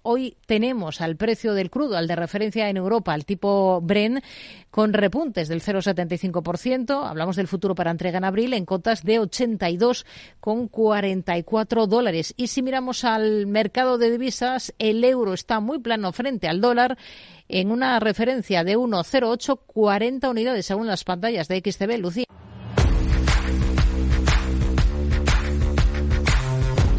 [0.04, 4.22] Hoy tenemos al precio del crudo, al de referencia en Europa, al tipo Bren,
[4.72, 7.08] con repuntes del 0,75%.
[7.08, 12.34] Hablamos del futuro para entrega en abril en cotas de 82,44 dólares.
[12.38, 16.98] Y si miramos al mercado de divisas, el euro está muy plano frente al dólar
[17.48, 22.00] en una referencia de 1,0840 unidades según las pantallas de XTB.
[22.00, 22.26] Lucía.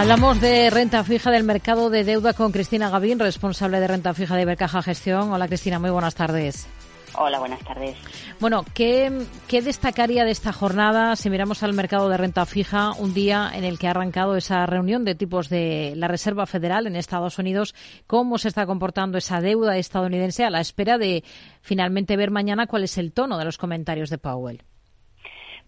[0.00, 4.34] Hablamos de renta fija del mercado de deuda con Cristina Gavín, responsable de renta fija
[4.34, 5.30] de Bercaja Gestión.
[5.30, 6.66] Hola Cristina, muy buenas tardes.
[7.18, 7.98] Hola, buenas tardes.
[8.40, 13.12] Bueno, ¿qué, ¿qué, destacaría de esta jornada si miramos al mercado de renta fija, un
[13.12, 16.96] día en el que ha arrancado esa reunión de tipos de la Reserva Federal en
[16.96, 17.74] Estados Unidos?
[18.06, 21.24] ¿Cómo se está comportando esa deuda estadounidense a la espera de
[21.60, 24.64] finalmente ver mañana cuál es el tono de los comentarios de Powell?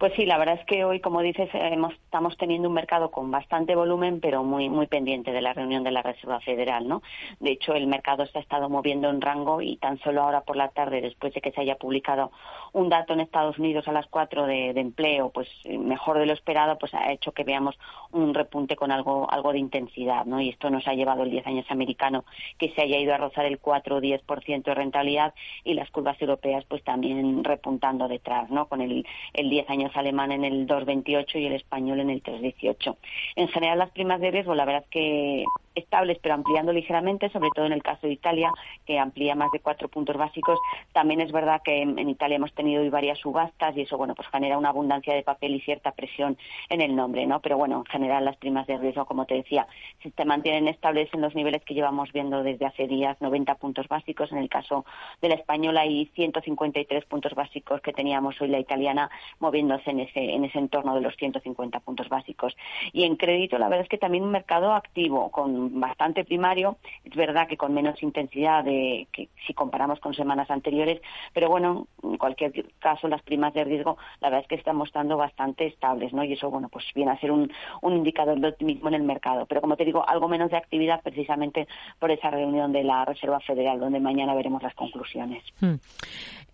[0.02, 3.76] Pues sí, la verdad es que hoy, como dices, estamos teniendo un mercado con bastante
[3.76, 7.02] volumen, pero muy muy pendiente de la reunión de la Reserva Federal, ¿no?
[7.38, 10.56] De hecho, el mercado se ha estado moviendo en rango y tan solo ahora por
[10.56, 12.32] la tarde, después de que se haya publicado
[12.72, 16.78] un dato en Estados Unidos a las cuatro de, empleo, pues mejor de lo esperado,
[16.78, 17.78] pues ha hecho que veamos
[18.10, 20.40] un repunte con algo algo de intensidad, ¿no?
[20.40, 22.24] Y esto nos ha llevado el 10 años americano
[22.58, 26.20] que se haya ido a rozar el 4 o 10% de rentabilidad y las curvas
[26.20, 28.66] europeas pues también repuntando detrás, ¿no?
[28.66, 32.96] Con el, el 10 años alemán en el 2,28 y el español en el 3,18.
[33.36, 37.66] En general las primas de riesgo, la verdad que estables pero ampliando ligeramente, sobre todo
[37.66, 38.52] en el caso de Italia,
[38.86, 40.58] que amplía más de cuatro puntos básicos.
[40.92, 44.58] También es verdad que en, Italia hemos tenido varias subastas y eso, bueno, pues genera
[44.58, 46.36] una abundancia de papel y cierta presión
[46.68, 47.40] en el nombre, ¿no?
[47.40, 49.66] Pero bueno, en general las primas de riesgo, como te decía,
[50.02, 54.32] se mantienen estables en los niveles que llevamos viendo desde hace días, 90 puntos básicos.
[54.32, 54.84] En el caso
[55.20, 60.34] de la española y 153 puntos básicos que teníamos hoy la italiana moviéndose en ese,
[60.34, 62.56] en ese entorno de los 150 puntos básicos.
[62.92, 67.14] Y en crédito, la verdad es que también un mercado activo, con bastante primario, es
[67.14, 71.00] verdad que con menos intensidad de que si comparamos con semanas anteriores,
[71.32, 75.16] pero bueno, en cualquier caso las primas de riesgo la verdad es que están mostrando
[75.16, 76.24] bastante estables, ¿no?
[76.24, 79.46] Y eso, bueno, pues viene a ser un, un indicador de optimismo en el mercado.
[79.46, 81.66] Pero como te digo, algo menos de actividad precisamente
[81.98, 85.42] por esa reunión de la Reserva Federal, donde mañana veremos las conclusiones.
[85.60, 85.74] Hmm.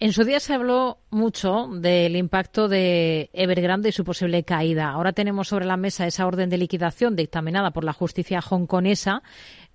[0.00, 4.90] En su día se habló mucho del impacto de Evergrande y su posible caída.
[4.90, 8.97] Ahora tenemos sobre la mesa esa orden de liquidación dictaminada por la justicia hongkonesa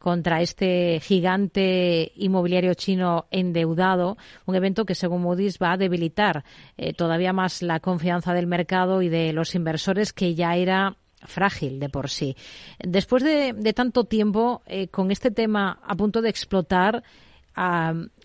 [0.04, 6.44] contra este gigante inmobiliario chino endeudado, un evento que según Moody's va a debilitar
[6.76, 11.80] eh, todavía más la confianza del mercado y de los inversores que ya era frágil
[11.80, 12.36] de por sí.
[12.80, 17.02] Después de, tanto tiempo eh, con este tema a punto de explotar,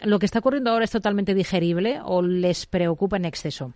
[0.03, 3.73] ¿lo que está ocurriendo ahora es totalmente digerible o les preocupa en exceso?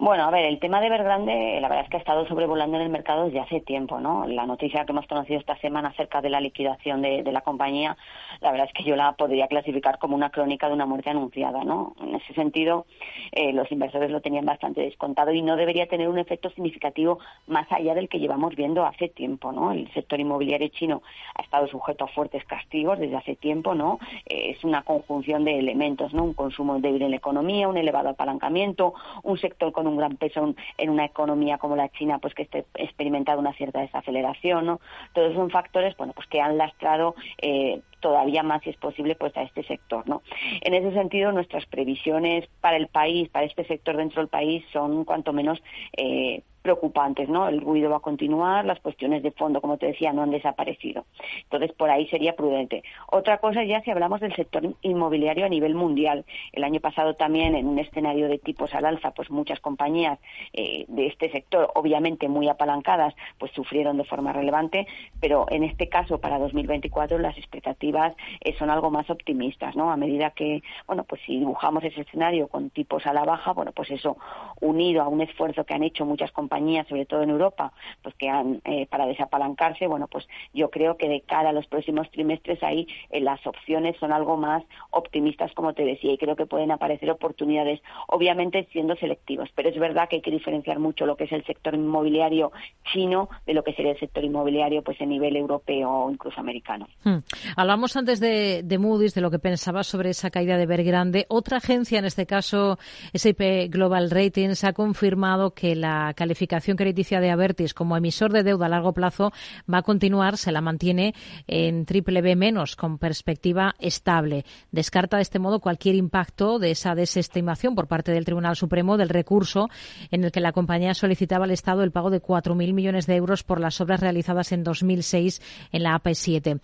[0.00, 2.84] Bueno, a ver, el tema de Evergrande, la verdad es que ha estado sobrevolando en
[2.84, 4.28] el mercado desde hace tiempo, ¿no?
[4.28, 7.96] La noticia que hemos conocido esta semana acerca de la liquidación de, la compañía,
[8.40, 11.64] la verdad es que yo la podría clasificar como una crónica de una muerte anunciada,
[11.64, 11.96] ¿no?
[12.00, 12.86] En ese sentido,
[13.32, 17.66] eh, los inversores lo tenían bastante descontado y no debería tener un efecto significativo más
[17.72, 19.72] allá del que llevamos viendo hace tiempo, ¿no?
[19.72, 21.02] El sector inmobiliario chino
[21.34, 23.98] ha estado sujeto a fuertes castigos desde hace tiempo, ¿no?
[24.26, 26.22] Eh, es una conjunción de elementos, ¿no?
[26.22, 30.54] Un consumo débil en la economía, un elevado apalancamiento, un sector con un gran peso
[30.76, 34.80] en una economía como la China, pues que esté experimentado una cierta desaceleración, ¿no?
[35.14, 39.36] Todos son factores, bueno, pues que han lastrado eh, todavía más, si es posible, pues
[39.36, 40.22] a este sector, ¿no?
[40.60, 45.04] En ese sentido, nuestras previsiones para el país, para este sector dentro del país, son
[45.04, 45.62] cuanto menos
[45.96, 47.48] eh, preocupantes, ¿no?
[47.48, 51.06] El ruido va a continuar, las cuestiones de fondo, como te decía, no han desaparecido.
[51.44, 52.82] Entonces, por ahí sería prudente.
[53.10, 56.26] Otra cosa ya si hablamos del sector inmobiliario a nivel mundial.
[56.52, 60.18] El año pasado también, en un escenario de tipos al alza, pues muchas compañías
[60.52, 64.86] eh, de este sector, obviamente muy apalancadas, pues sufrieron de forma relevante,
[65.22, 69.90] pero en este caso, para 2024, las expectativas eh, son algo más optimistas, ¿no?
[69.90, 73.72] A medida que, bueno, pues si dibujamos ese escenario con tipos a la baja, bueno,
[73.72, 74.18] pues eso
[74.60, 76.57] unido a un esfuerzo que han hecho muchas compañías
[76.88, 81.08] sobre todo en Europa, pues que han, eh, para desapalancarse, bueno, pues yo creo que
[81.08, 85.72] de cara a los próximos trimestres ahí eh, las opciones son algo más optimistas, como
[85.72, 90.16] te decía, y creo que pueden aparecer oportunidades, obviamente siendo selectivos, pero es verdad que
[90.16, 92.52] hay que diferenciar mucho lo que es el sector inmobiliario
[92.92, 96.86] chino de lo que sería el sector inmobiliario pues en nivel europeo o incluso americano.
[97.04, 97.18] Hmm.
[97.56, 101.26] Hablamos antes de, de Moody's, de lo que pensaba sobre esa caída de Bergrande.
[101.28, 102.78] Otra agencia, en este caso
[103.12, 108.42] S&P Global Ratings, ha confirmado que la calificación calificación crediticia de Avertis como emisor de
[108.42, 109.32] deuda a largo plazo
[109.72, 111.14] va a continuar, se la mantiene
[111.46, 114.44] en triple B menos, con perspectiva estable.
[114.72, 119.10] Descarta de este modo cualquier impacto de esa desestimación por parte del Tribunal Supremo del
[119.10, 119.68] recurso
[120.10, 123.44] en el que la compañía solicitaba al Estado el pago de 4.000 millones de euros
[123.44, 126.60] por las obras realizadas en 2006 en la AP7.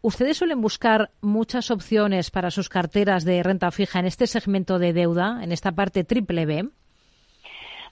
[0.00, 4.92] ¿Ustedes suelen buscar muchas opciones para sus carteras de renta fija en este segmento de
[4.92, 6.68] deuda, en esta parte triple B?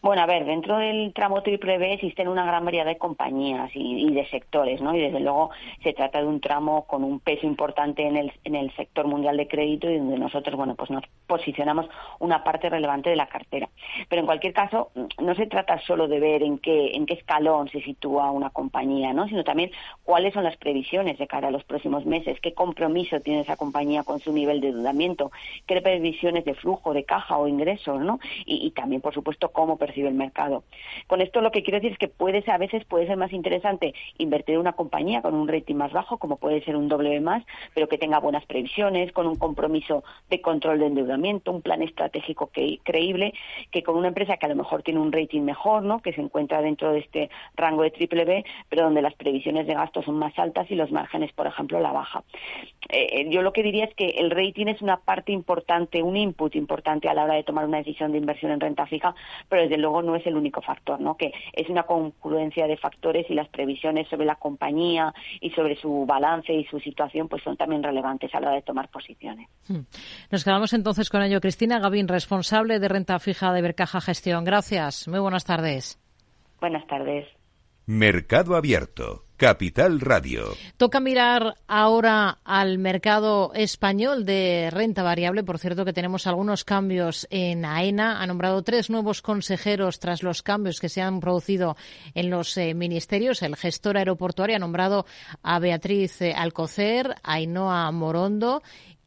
[0.02, 4.12] Bueno, a ver, dentro del tramo triple B existen una gran variedad de compañías y,
[4.12, 4.96] de sectores, ¿no?
[4.96, 5.50] Y desde luego
[5.84, 9.88] se trata de un tramo con un peso importante en el, sector mundial de crédito
[9.88, 11.88] y donde nosotros, bueno, pues nos posicionamos
[12.18, 13.68] una parte relevante de la cartera.
[14.08, 17.68] Pero en cualquier caso, no se trata solo de ver en qué, en qué escalón
[17.68, 19.28] se sitúa una compañía, ¿no?
[19.28, 19.70] Sino también
[20.02, 24.02] cuáles son las previsiones de cara a los próximos meses, qué compromiso tiene esa compañía
[24.02, 25.30] con su nivel de endeudamiento,
[25.68, 28.18] qué previsiones de flujo, de caja o ingresos, ¿no?
[28.46, 29.76] Y, y también, por supuesto, cómo
[31.06, 33.32] Con esto lo que quiero decir es que puede ser, a veces puede ser más
[33.32, 37.20] interesante invertir en una compañía con un rating más bajo, como puede ser un W
[37.20, 37.44] más,
[37.74, 42.50] pero que tenga buenas previsiones, con un compromiso de control de endeudamiento, un plan estratégico
[42.82, 43.34] creíble,
[43.70, 46.00] que con una empresa que a lo mejor tiene un rating mejor, ¿no?
[46.00, 49.74] que se encuentra dentro de este rango de triple B, pero donde las previsiones de
[49.74, 52.22] gasto son más altas y los márgenes, por ejemplo, la baja.
[52.88, 56.16] Eh, eh, yo lo que diría es que el rating es una parte importante, un
[56.16, 59.14] input importante a la hora de tomar una decisión de inversión en renta fija,
[59.48, 61.16] pero desde luego no es el único factor, ¿no?
[61.16, 66.04] que es una confluencia de factores y las previsiones sobre la compañía y sobre su
[66.06, 69.48] balance y su situación pues son también relevantes a la hora de tomar posiciones.
[69.68, 69.80] Hmm.
[70.30, 71.40] Nos quedamos entonces con ello.
[71.40, 74.44] Cristina Gavín, responsable de renta fija de Bercaja Gestión.
[74.44, 75.08] Gracias.
[75.08, 75.98] Muy buenas tardes.
[76.60, 77.26] Buenas tardes.
[77.86, 79.24] Mercado Abierto.
[79.42, 80.56] Capital Radio.
[80.76, 85.42] Toca mirar ahora al mercado español de renta variable.
[85.42, 88.22] Por cierto, que tenemos algunos cambios en AENA.
[88.22, 91.76] Ha nombrado tres nuevos consejeros tras los cambios que se han producido
[92.14, 93.42] en los eh, ministerios.
[93.42, 95.06] El gestor aeroportuario ha nombrado
[95.42, 98.62] a Beatriz eh, Alcocer, a Ainhoa Morondo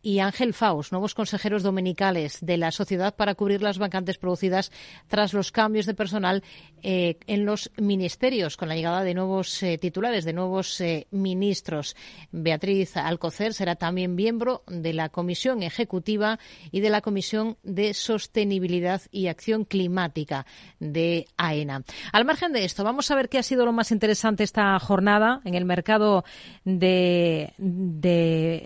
[0.06, 4.72] y Ángel Faust, nuevos consejeros dominicales de la sociedad para cubrir las vacantes producidas
[5.08, 6.44] tras los cambios de personal
[6.84, 11.96] eh, en los ministerios, con la llegada de nuevos eh, titulares, de nuevos eh, ministros.
[12.32, 16.38] Beatriz Alcocer será también miembro de la Comisión Ejecutiva
[16.70, 20.46] y de la Comisión de Sostenibilidad y Acción Climática
[20.80, 21.84] de AENA.
[22.14, 25.42] Al margen de esto, vamos a ver qué ha sido lo más interesante esta jornada
[25.46, 26.26] en el mercado
[26.64, 27.56] de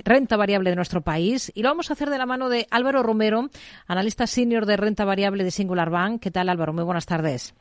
[0.04, 3.04] renta variable de nuestro país y lo vamos a hacer de la mano de Álvaro
[3.04, 3.50] Romero,
[3.88, 6.22] analista senior de renta variable de Singular Bank.
[6.22, 6.74] ¿Qué tal, Álvaro?
[6.74, 7.54] Muy buenas tardes.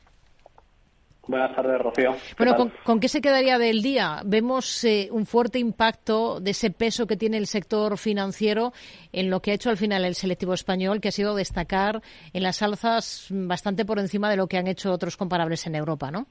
[1.27, 2.15] Buenas tardes, Rocío.
[2.39, 4.23] Bueno, ¿con, qué se quedaría del día?
[4.25, 8.73] Vemos eh, un fuerte impacto de ese peso que tiene el sector financiero
[9.11, 12.01] en lo que ha hecho al final el selectivo español, que ha sido destacar
[12.33, 16.09] en las alzas bastante por encima de lo que han hecho otros comparables en Europa,
[16.09, 16.25] ¿no?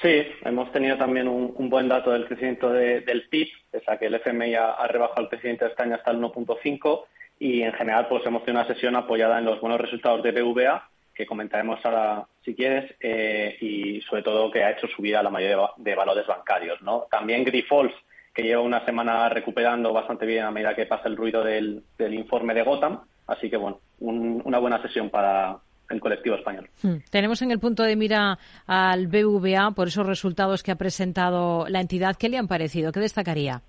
[0.00, 4.14] Sí, hemos tenido también un, buen dato del crecimiento del PIB, pese a que el
[4.14, 7.04] FMI ha, rebajado el crecimiento de España hasta el 1.5
[7.40, 10.88] y en general pues hemos tenido una sesión apoyada en los buenos resultados de BVA,
[11.12, 15.70] que comentaremos ahora si quieres, eh, y sobre todo que ha hecho subida la mayoría
[15.76, 16.80] de, valores bancarios.
[16.80, 17.08] ¿no?
[17.10, 17.92] También Grifols,
[18.32, 22.54] que lleva una semana recuperando bastante bien a medida que pasa el ruido del, informe
[22.54, 23.00] de Gotham.
[23.26, 25.58] Así que bueno, una buena sesión para,
[25.88, 26.68] el colectivo español.
[26.82, 26.96] Hmm.
[27.10, 31.80] Tenemos en el punto de mira al BVA por esos resultados que ha presentado la
[31.80, 32.16] entidad.
[32.16, 32.92] ¿Qué le han parecido?
[32.92, 33.62] ¿Qué destacaría?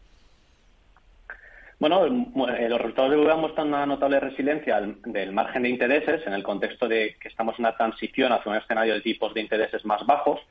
[1.79, 6.33] Bueno, eh, los resultados de BVA muestran una notable resiliencia del margen de intereses en
[6.33, 9.85] el contexto de que estamos en una transición hacia un escenario de tipos de intereses
[9.85, 10.41] más bajos.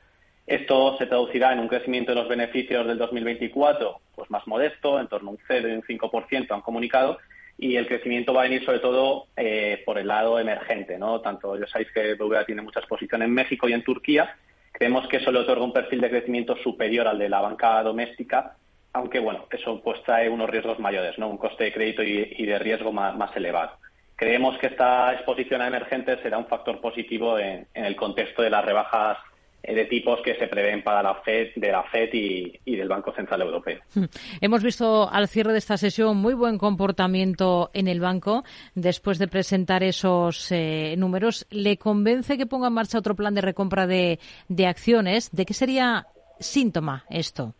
[0.47, 5.07] Esto se traducirá en un crecimiento de los beneficios del 2024 pues más modesto, en
[5.07, 7.19] torno a un 0 y un 5% han comunicado,
[7.61, 11.19] y el crecimiento va a venir sobre todo eh, por el lado emergente, ¿no?
[11.19, 14.33] Tanto ya sabéis que BVA tiene mucha exposición en México y en Turquía.
[14.71, 18.55] Creemos que eso le otorga un perfil de crecimiento superior al de la banca doméstica,
[18.93, 21.27] aunque bueno, eso pues trae unos riesgos mayores, ¿no?
[21.27, 23.73] Un coste de crédito y, de riesgo más, elevado.
[24.15, 28.63] Creemos que esta exposición a emergentes será un factor positivo en el contexto de las
[28.63, 29.17] rebajas
[29.63, 33.41] de tipos que se prevén para la FED, de la FED y, del Banco Central
[33.41, 33.79] Europeo.
[33.93, 34.05] Hmm.
[34.41, 38.43] Hemos visto al cierre de esta sesión muy buen comportamiento en el banco
[38.75, 41.45] después de presentar esos eh, números.
[41.49, 44.19] ¿Le convence que ponga en marcha otro plan de recompra de,
[44.65, 45.29] acciones?
[45.31, 46.07] ¿De qué sería
[46.39, 47.53] síntoma esto?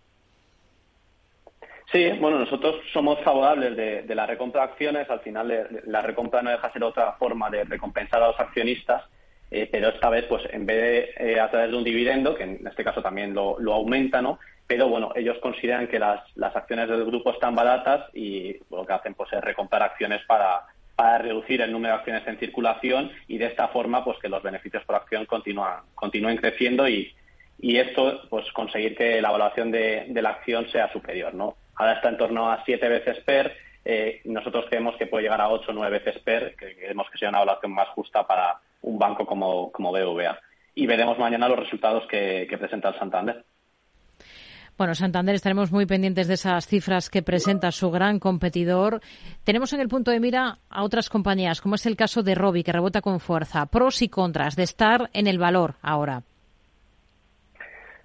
[1.92, 5.10] Sí, bueno, nosotros somos favorables de, la recompra de acciones.
[5.10, 9.04] Al final, la recompra no deja de ser otra forma de recompensar a los accionistas
[9.52, 10.78] eh, pero esta vez, pues en vez
[11.18, 14.40] de eh, a través de un dividendo, que en este caso también lo, aumenta, ¿no?
[14.68, 18.94] Pero bueno, ellos consideran que las, las acciones del grupo están baratas y lo que
[18.94, 20.62] hacen pues es recomprar acciones para,
[20.96, 24.44] para reducir el número de acciones en circulación y de esta forma pues que los
[24.44, 27.12] beneficios por acción continúan, continúen creciendo y,
[27.58, 31.56] y esto pues conseguir que la evaluación de, de, la acción sea superior, ¿no?
[31.76, 33.52] Ahora está en torno a siete veces PER,
[33.86, 37.18] eh, nosotros creemos que puede llegar a ocho o nueve veces PER, que creemos que
[37.18, 40.40] sea una evaluación más justa para, un banco como, como BVA.
[40.76, 43.44] Y veremos mañana los resultados que, presenta el Santander.
[44.78, 49.02] Bueno, Santander, estaremos muy pendientes de esas cifras que presenta su gran competidor.
[49.44, 52.64] Tenemos en el punto de mira a otras compañías, como es el caso de Robi,
[52.64, 53.66] que rebota con fuerza.
[53.66, 56.24] Pros y contras de estar en el valor ahora.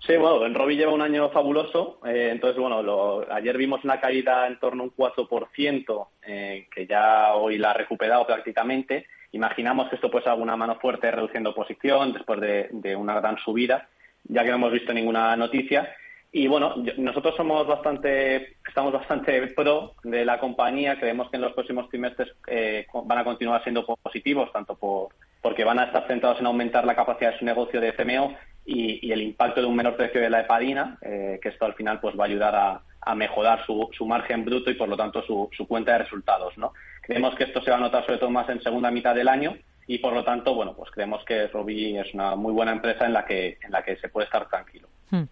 [0.07, 2.01] Sí, bueno, en Robi lleva un año fabuloso.
[2.05, 7.35] Eh, entonces, bueno, ayer vimos una caída en torno a un 4%, eh, que ya
[7.35, 9.07] hoy la ha recuperado prácticamente.
[9.35, 13.89] Imaginamos que esto puede ser alguna mano fuerte reduciendo posición después de, una gran subida,
[14.25, 15.95] ya que no hemos visto ninguna noticia.
[16.33, 20.99] Y bueno, nosotros somos bastante, estamos bastante pro de la compañía.
[20.99, 25.09] Creemos que en los próximos trimestres eh, van a continuar siendo positivos, tanto por
[25.45, 29.13] porque van a estar centrados en aumentar la capacidad de su negocio de CMO y,
[29.13, 32.19] el impacto de un menor precio de la heparina, eh, que esto al final pues
[32.19, 35.99] va a ayudar a, mejorar su, margen bruto y por lo tanto su, cuenta de
[35.99, 36.57] resultados.
[36.57, 36.73] ¿no?
[37.07, 39.57] Creemos que esto se va a notar sobre todo más en segunda mitad del año
[39.87, 43.13] y por lo tanto, bueno, pues creemos que Robi es una muy buena empresa en
[43.13, 44.89] la que, en la que se puede estar tranquilo.
[45.11, 45.25] Hmm.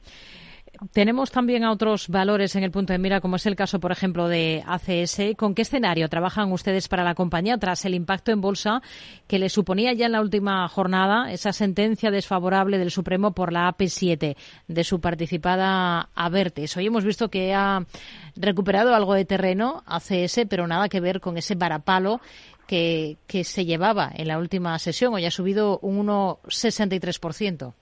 [0.90, 3.92] Tenemos también a otros valores en el punto de mira, como es el caso, por
[3.92, 5.36] ejemplo, de ACS.
[5.36, 8.82] ¿Con qué escenario trabajan ustedes para la compañía tras el impacto en bolsa
[9.28, 13.68] que le suponía ya en la última jornada esa sentencia desfavorable del Supremo por la
[13.68, 16.76] AP7 de su participada Avertes?
[16.76, 17.86] Hoy hemos visto que ha
[18.34, 22.20] recuperado algo de terreno ACS, pero nada que ver con ese varapalo
[22.66, 25.14] que, que se llevaba en la última sesión.
[25.14, 27.74] Hoy ha subido un 1,63%.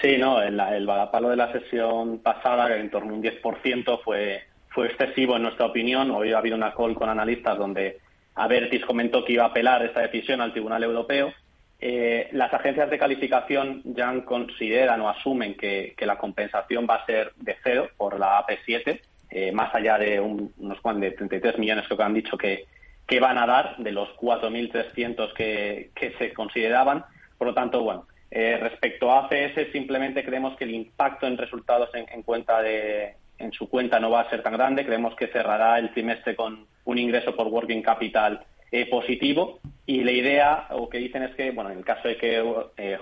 [0.00, 4.00] Sí, no, el, el balapalo de la sesión pasada, que en torno a un 10%,
[4.02, 6.10] fue, fue excesivo en nuestra opinión.
[6.10, 7.98] Hoy ha habido una call con analistas donde
[8.34, 11.32] Avertis comentó que iba a apelar esta decisión al Tribunal Europeo.
[11.78, 17.32] Eh, las agencias de calificación ya consideran o asumen que, la compensación va a ser
[17.36, 22.14] de cero por la AP7, eh, más allá de unos de 33 millones que han
[22.14, 22.64] dicho que,
[23.06, 27.04] que van a dar de los 4.300 que, que se consideraban.
[27.38, 28.06] Por lo tanto, bueno,
[28.38, 33.50] eh, respecto a ACS, simplemente creemos que el impacto en resultados en, cuenta de, en
[33.52, 34.84] su cuenta no va a ser tan grande.
[34.84, 39.60] Creemos que cerrará el trimestre con un ingreso por working capital eh, positivo.
[39.86, 42.44] Y la idea, o que dicen es que, bueno, en el caso de que
[42.76, 42.98] eh,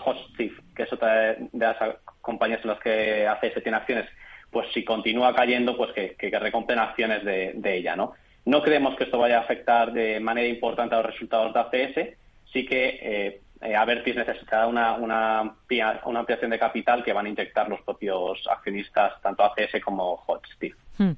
[0.77, 1.79] que es otra de las
[2.21, 4.09] compañías en las que ACS tiene acciones,
[4.53, 8.13] pues si continúa cayendo, pues que, que, recompren acciones de, ella, ¿no?
[8.45, 12.19] No creemos que esto vaya a afectar de manera importante a los resultados de ACS.
[12.53, 15.57] Sí que eh, Avertis necesitará una, una,
[16.05, 20.47] una, ampliación de capital que van a inyectar los propios accionistas, tanto ACS como Hot
[20.55, 20.75] Steel.
[20.97, 21.13] Hmm.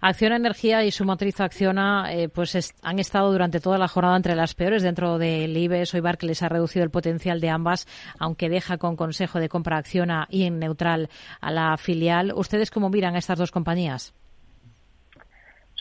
[0.00, 4.34] Acciona Energía y su motriz Acciona eh, pues han estado durante toda la jornada entre
[4.34, 5.94] las peores dentro del IBEX.
[5.94, 7.86] Hoy les ha reducido el potencial de ambas,
[8.18, 11.08] aunque deja con consejo de compra Acciona y en neutral
[11.40, 12.32] a la filial.
[12.34, 14.14] ¿Ustedes cómo miran a estas dos compañías?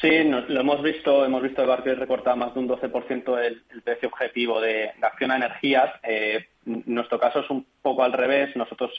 [0.01, 3.81] Sí, lo hemos visto, hemos visto el Barclays recortar más de un 12% el, el
[3.81, 5.91] precio objetivo de, Acción a Energías.
[6.03, 8.55] Eh, nuestro caso es un poco al revés.
[8.55, 8.91] Nosotros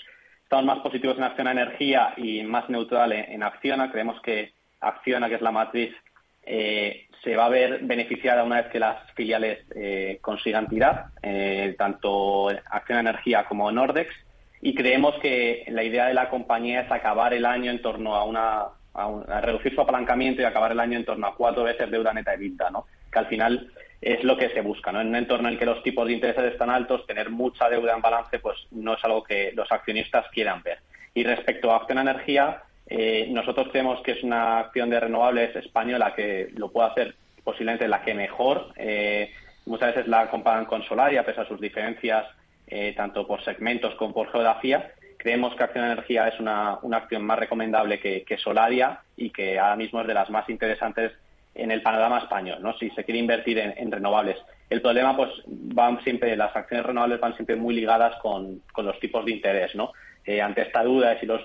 [0.43, 3.91] estamos más positivos en Acción a Energía y más neutral en, Acciona.
[3.91, 5.95] Creemos que Acciona, que es la matriz,
[6.43, 11.77] eh, se va a ver beneficiada una vez que las filiales eh, consigan tirar, eh,
[11.79, 14.13] tanto Acción a Energía como Nordex.
[14.61, 18.25] Y creemos que la idea de la compañía es acabar el año en torno a
[18.25, 18.67] una
[19.05, 22.35] a, reducir su apalancamiento y acabar el año en torno a cuatro veces deuda neta
[22.35, 22.87] EBITDA, ¿no?
[23.11, 23.71] Que al final
[24.01, 24.91] es lo que se busca.
[24.91, 27.95] En un entorno en el que los tipos de intereses están altos, tener mucha deuda
[27.95, 30.79] en balance, pues no es algo que los accionistas quieran ver.
[31.15, 36.15] Y respecto a Acción Energía, eh, nosotros creemos que es una acción de renovables española
[36.15, 38.73] que lo puede hacer posiblemente la que mejor.
[38.77, 39.33] Eh,
[39.67, 42.27] muchas veces la comparan con Solaria, pese a sus diferencias,
[42.67, 44.93] eh, tanto por segmentos como por geografía.
[45.21, 50.01] Creemos que Acción Energía es una, acción más recomendable que, Solaria y que ahora mismo
[50.01, 51.13] es de las más interesantes
[51.55, 52.73] en el panorama español, ¿no?
[52.79, 54.39] Si se quiere invertir en, renovables.
[54.71, 59.23] El problema, pues, van siempre, las acciones renovables van siempre muy ligadas con, los tipos
[59.27, 59.93] de interés, ¿no?
[60.25, 61.43] Eh, ante esta duda de si, los,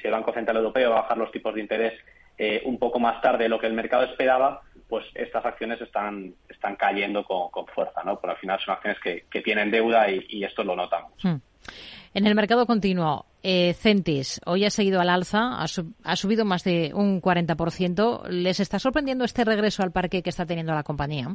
[0.00, 1.92] si el Banco Central Europeo va a bajar los tipos de interés
[2.38, 6.32] eh, un poco más tarde de lo que el mercado esperaba, pues estas acciones están,
[6.48, 8.18] están cayendo con, fuerza, ¿no?
[8.18, 11.12] Porque al final son acciones que, tienen deuda y, esto lo notamos.
[11.22, 11.36] Hmm.
[12.18, 16.90] En el mercado continuo, eh, Centis hoy ha seguido al alza, ha, subido más de
[16.92, 18.26] un 40%.
[18.28, 21.28] ¿Les está sorprendiendo este regreso al parque que está teniendo la compañía?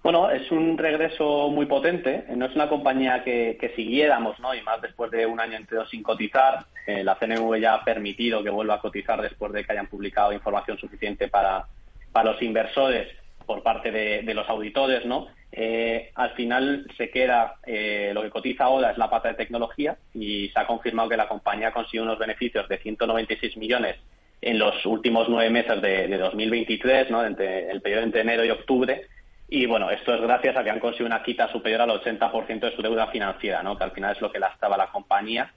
[0.00, 2.24] Bueno, es un regreso muy potente.
[2.36, 4.54] No es una compañía que, siguiéramos, ¿no?
[4.54, 6.64] Y más después de un año entero sin cotizar.
[6.86, 10.32] Eh, la CNV ya ha permitido que vuelva a cotizar después de que hayan publicado
[10.32, 11.66] información suficiente para,
[12.12, 13.08] para los inversores
[13.44, 15.28] por parte de, de los auditores, ¿no?
[15.56, 19.96] Eh, al final se queda, eh, lo que cotiza ahora es la pata de tecnología
[20.12, 23.94] y se ha confirmado que la compañía consiguió unos beneficios de 196 millones
[24.40, 27.24] en los últimos nueve meses de, 2023, ¿no?
[27.24, 29.06] entre el periodo entre enero y octubre.
[29.48, 32.74] Y bueno, esto es gracias a que han conseguido una quita superior al 80% de
[32.74, 33.78] su deuda financiera, ¿no?
[33.78, 35.52] que al final es lo que estaba la compañía,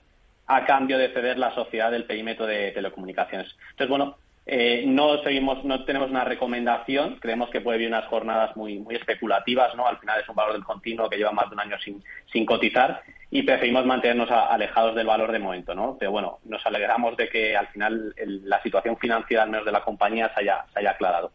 [0.46, 3.48] a cambio de ceder la sociedad del perímetro de telecomunicaciones.
[3.70, 4.16] Entonces, bueno,
[4.50, 7.18] eh, no seguimos, no tenemos una recomendación.
[7.20, 9.86] Creemos que puede haber unas jornadas muy, muy especulativas, ¿no?
[9.86, 12.46] Al final es un valor del continuo que lleva más de un año sin, sin
[12.46, 15.98] cotizar y preferimos mantenernos alejados del valor de momento, ¿no?
[16.00, 19.84] Pero bueno, nos alegramos de que al final la situación financiera al menos de la
[19.84, 21.30] compañía se haya, se haya aclarado.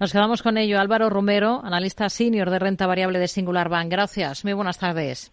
[0.00, 0.80] Nos quedamos con ello.
[0.80, 3.88] Álvaro Romero, analista senior de renta variable de Singular Bank.
[3.88, 4.44] Gracias.
[4.44, 5.32] Muy buenas tardes.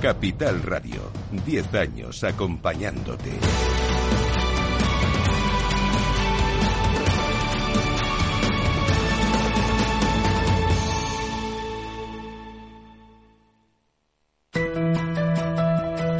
[0.00, 1.10] Capital Radio,
[1.46, 3.30] 10 años acompañándote.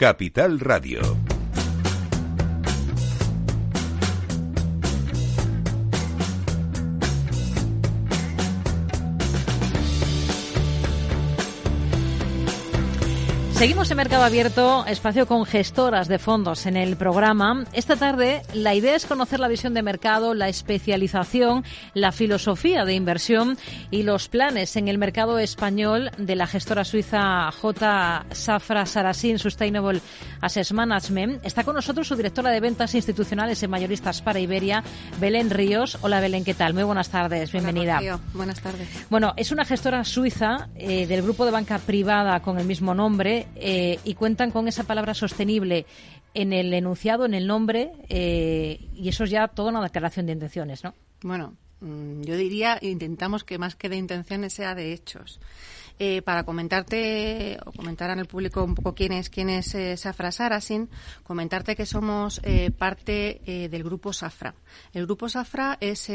[0.00, 1.39] Capital Radio.
[13.60, 17.66] Seguimos en Mercado Abierto, espacio con gestoras de fondos en el programa.
[17.74, 22.94] Esta tarde la idea es conocer la visión de mercado, la especialización, la filosofía de
[22.94, 23.58] inversión
[23.90, 28.24] y los planes en el mercado español de la gestora suiza J.
[28.30, 30.00] Safra Sarasin Sustainable
[30.40, 31.44] Assets Management.
[31.44, 34.82] Está con nosotros su directora de ventas institucionales y mayoristas para Iberia,
[35.20, 35.98] Belén Ríos.
[36.00, 36.72] Hola Belén, ¿qué tal?
[36.72, 38.00] Muy buenas tardes, bienvenida.
[38.32, 38.88] buenas tardes.
[39.10, 43.48] Bueno, es una gestora suiza eh, del grupo de banca privada con el mismo nombre
[43.56, 45.86] eh, y cuentan con esa palabra sostenible
[46.34, 50.32] en el enunciado, en el nombre, eh, y eso es ya toda una declaración de
[50.32, 50.94] intenciones, ¿no?
[51.22, 55.40] Bueno, mm, yo diría, intentamos que más que de intenciones sea de hechos.
[56.02, 60.88] Eh, para comentarte o comentar al público un poco quién es quién es Safra Sarasin,
[61.24, 62.40] comentarte que somos
[62.78, 64.54] parte del grupo Safra.
[64.94, 66.10] El grupo Safra es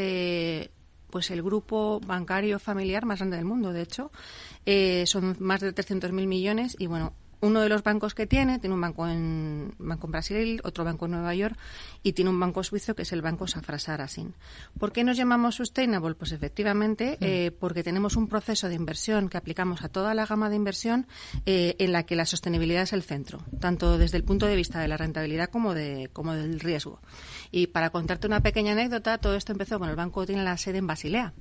[1.11, 4.11] pues el grupo bancario familiar más grande del mundo, de hecho.
[5.05, 7.13] son más de 300.000 millones y bueno,
[7.45, 11.05] uno de los bancos que tiene, tiene un banco en, banco en Brasil, otro banco
[11.05, 11.57] en Nueva York
[12.03, 14.33] y tiene un banco suizo que es el banco Safra Sarasin.
[14.79, 16.15] ¿Por qué nos llamamos Sustainable?
[16.15, 20.49] Pues efectivamente eh, porque tenemos un proceso de inversión que aplicamos a toda la gama
[20.49, 21.07] de inversión
[21.45, 24.79] eh, en la que la sostenibilidad es el centro, tanto desde el punto de vista
[24.79, 26.99] de la rentabilidad como, de, como del riesgo.
[27.51, 30.79] Y para contarte una pequeña anécdota, todo esto empezó con el banco tiene la sede
[30.79, 31.33] en Basilea.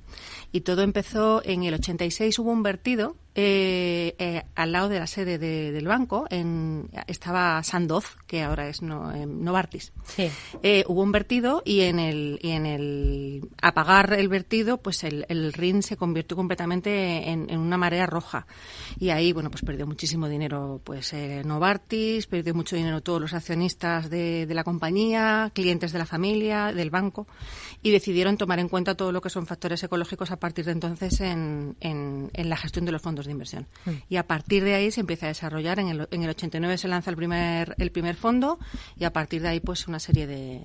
[0.51, 5.07] Y todo empezó en el 86 hubo un vertido eh, eh, al lado de la
[5.07, 9.91] sede del banco en, estaba Sandoz, que ahora es no, eh, Novartis.
[10.63, 15.25] Eh, hubo un vertido y en el y en el apagar el vertido, pues el,
[15.27, 18.47] el RIN se convirtió completamente en, una marea roja.
[18.97, 24.09] Y ahí bueno pues perdió muchísimo dinero pues Novartis, perdió mucho dinero todos los accionistas
[24.09, 27.27] de, de la compañía, clientes de la familia, del banco
[27.81, 31.21] y decidieron tomar en cuenta todo lo que son factores ecológicos a partir de entonces
[31.21, 33.67] en, en, la gestión de los fondos de inversión.
[33.85, 33.91] Mm.
[34.09, 35.79] Y a partir de ahí se empieza a desarrollar.
[35.79, 38.59] En el, en el 89 se lanza el primer, el primer fondo
[38.97, 40.61] y a partir de ahí pues una serie de,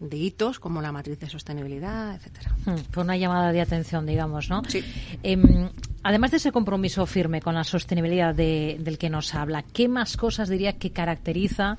[0.00, 2.56] de hitos como la matriz de sostenibilidad, etcétera.
[2.66, 4.62] Mm, fue una llamada de atención, digamos, ¿no?
[4.68, 4.84] Sí.
[5.22, 5.70] Em,
[6.06, 10.50] Además de ese compromiso firme con la sostenibilidad del que nos habla, ¿qué más cosas
[10.50, 11.78] diría que caracteriza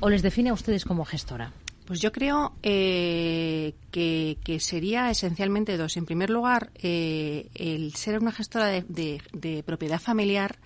[0.00, 1.52] o les define a ustedes como gestora?
[1.88, 5.96] Pues yo creo eh, que, sería esencialmente dos.
[5.96, 10.58] En primer lugar, eh, el ser una gestora de, propiedad familiar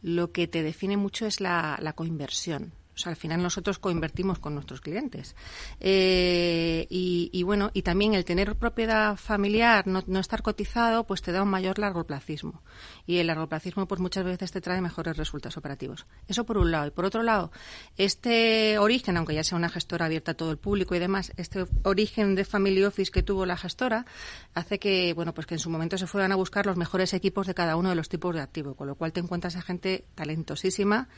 [0.00, 2.72] lo que te define mucho es la, la coinversión
[3.06, 5.36] al final nosotros coinvertimos con nuestros clientes.
[5.80, 11.42] Eh, y, bueno, y también el tener propiedad familiar, no, estar cotizado, pues te da
[11.42, 12.62] un mayor largoplacismo.
[13.06, 16.06] Y el largoplacismo, pues muchas veces te trae mejores resultados operativos.
[16.28, 16.88] Eso por un lado.
[16.88, 17.50] Y por otro lado,
[17.96, 21.66] este origen, aunque ya sea una gestora abierta a todo el público y demás, este
[21.84, 24.06] origen de family office que tuvo la gestora
[24.54, 27.46] hace que, bueno, pues que en su momento se fueran a buscar los mejores equipos
[27.46, 30.04] de cada uno de los tipos de activos, con lo cual te encuentras a gente
[30.14, 31.08] talentosísima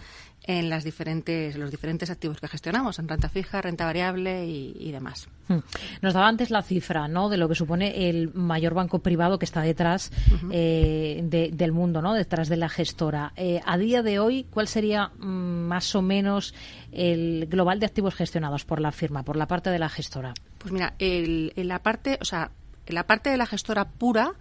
[0.45, 5.28] en las diferentes, los diferentes activos que gestionamos, en renta fija, renta variable y, demás.
[5.49, 5.59] Hmm.
[6.01, 7.28] Nos daba antes la cifra ¿no?
[7.28, 10.11] de lo que supone el mayor banco privado que está detrás
[10.51, 12.14] eh, del mundo, ¿no?
[12.14, 13.32] detrás de la gestora.
[13.36, 16.55] Eh, a día de hoy, ¿cuál sería mm, más o menos
[16.90, 20.34] el global de activos gestionados por la firma, por la parte de la gestora?
[20.59, 22.51] Pues mira, el, en la parte, o sea,
[22.87, 24.35] la parte de la gestora pura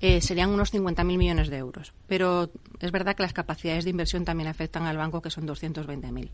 [0.00, 1.92] eh, serían unos 50.000 millones de euros.
[2.06, 6.30] Pero es verdad que las capacidades de inversión también afectan al banco, que son 220.000.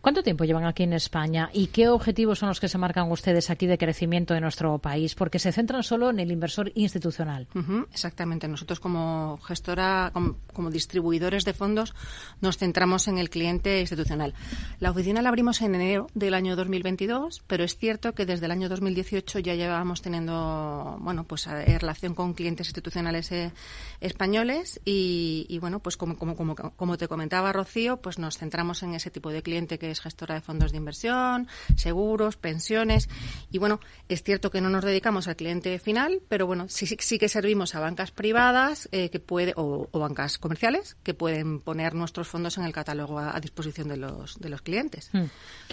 [0.00, 3.50] ¿Cuánto tiempo llevan aquí en España y qué objetivos son los que se marcan ustedes
[3.50, 5.14] aquí de crecimiento de nuestro país?
[5.14, 7.48] Porque se centran solo en el inversor institucional.
[7.90, 8.46] Exactamente.
[8.48, 11.94] Nosotros como gestora, como, distribuidores de fondos,
[12.40, 14.34] nos centramos en el cliente institucional.
[14.80, 18.52] La oficina la abrimos en enero del año 2022, pero es cierto que desde el
[18.52, 23.52] año 2018 ya llevábamos teniendo, bueno, pues eh, relación con clientes institucionales eh,
[24.00, 28.94] españoles y, bueno, pues como, como, como, como te comentaba Rocío, pues nos centramos en
[28.94, 33.08] ese tipo de cliente que es gestora de fondos de inversión, seguros, pensiones.
[33.50, 37.18] Y bueno, es cierto que no nos dedicamos al cliente final, pero bueno, sí, sí,
[37.18, 42.28] que servimos a bancas privadas eh, que puede, o, bancas comerciales que pueden poner nuestros
[42.28, 45.10] fondos en el catálogo a, disposición de los, de los clientes.
[45.12, 45.24] Hmm.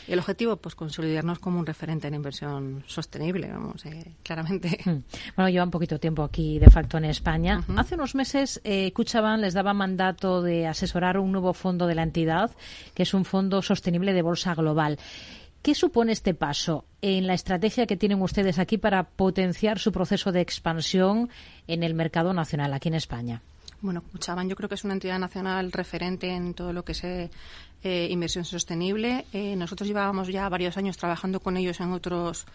[0.07, 4.79] El objetivo, pues consolidarnos como un referente en inversión sostenible, vamos, eh, claramente.
[4.85, 5.03] Hmm.
[5.35, 7.63] Bueno, lleva un poquito tiempo aquí de facto en España.
[7.77, 8.91] Hace unos meses, eh,
[9.37, 12.51] les daba mandato de asesorar un nuevo fondo de la entidad
[12.93, 14.99] que es un fondo sostenible de bolsa global.
[15.61, 20.31] ¿Qué supone este paso en la estrategia que tienen ustedes aquí para potenciar su proceso
[20.31, 21.29] de expansión
[21.67, 23.41] en el mercado nacional aquí en España?
[23.81, 27.03] Bueno, Cuchaban yo creo que es una entidad nacional referente en todo lo que es
[27.03, 27.29] eh,
[28.09, 29.25] inversión sostenible.
[29.33, 32.45] Eh, nosotros llevábamos ya varios años trabajando con ellos en otros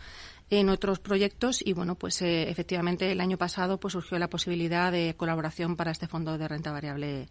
[0.50, 4.92] en otros proyectos y bueno pues eh, efectivamente el año pasado pues surgió la posibilidad
[4.92, 7.28] de colaboración para este fondo de renta variable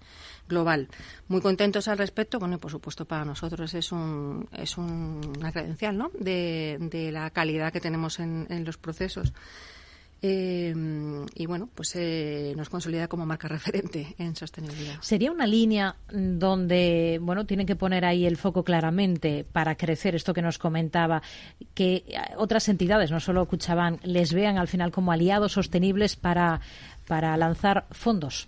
[0.49, 0.89] global.
[1.28, 2.39] Muy contentos al respecto.
[2.39, 6.11] Bueno y por supuesto para nosotros es un es una credencial ¿no?
[6.20, 9.34] de, de la calidad que tenemos en, en los procesos
[10.28, 10.73] eh,
[11.36, 14.95] y bueno, pues eh, nos consolida como marca referente en sostenibilidad.
[15.01, 20.34] ¿Sería una línea donde, bueno, tienen que poner ahí el foco claramente para crecer esto
[20.34, 21.21] que nos comentaba,
[21.73, 22.03] que
[22.38, 26.61] otras entidades, no solo Cuchaban, les vean al final como aliados sostenibles para,
[27.07, 28.47] para lanzar fondos?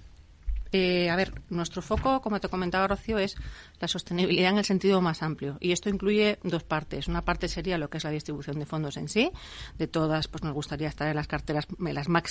[0.72, 3.36] Eh, a ver, nuestro foco, como te comentaba Rocío, es
[3.80, 5.58] la sostenibilidad en el sentido más amplio.
[5.60, 7.08] Y esto incluye dos partes.
[7.08, 9.32] Una parte sería lo que es la distribución de fondos en sí.
[9.78, 11.68] De todas, pues nos gustaría estar en las carteras,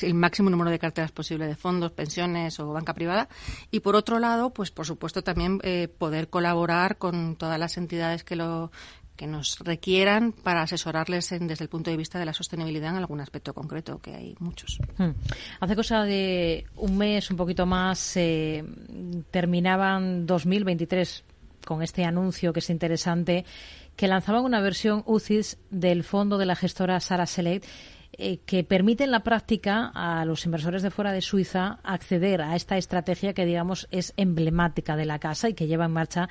[0.03, 3.29] el máximo número de carteras posible de fondos, pensiones o banca privada.
[3.71, 8.25] Y por otro lado, pues por supuesto también eh, poder colaborar con todas las entidades
[8.25, 8.71] que lo
[9.17, 13.21] que nos requieran para asesorarles desde el punto de vista de la sostenibilidad en algún
[13.21, 14.79] aspecto concreto, que hay muchos.
[14.99, 15.11] Hmm.
[15.61, 18.65] Hace cosa de un mes, un poquito más, eh,
[19.31, 21.25] terminaban 2023
[21.65, 23.45] con este anuncio que es interesante,
[23.97, 27.67] que lanzaban una versión UCIS del fondo de la gestora Sara Select
[28.19, 32.57] eh, que permite en la práctica a los inversores de fuera de Suiza acceder a
[32.57, 36.29] esta estrategia que, digamos, es emblemática de la casa y que lleva en marcha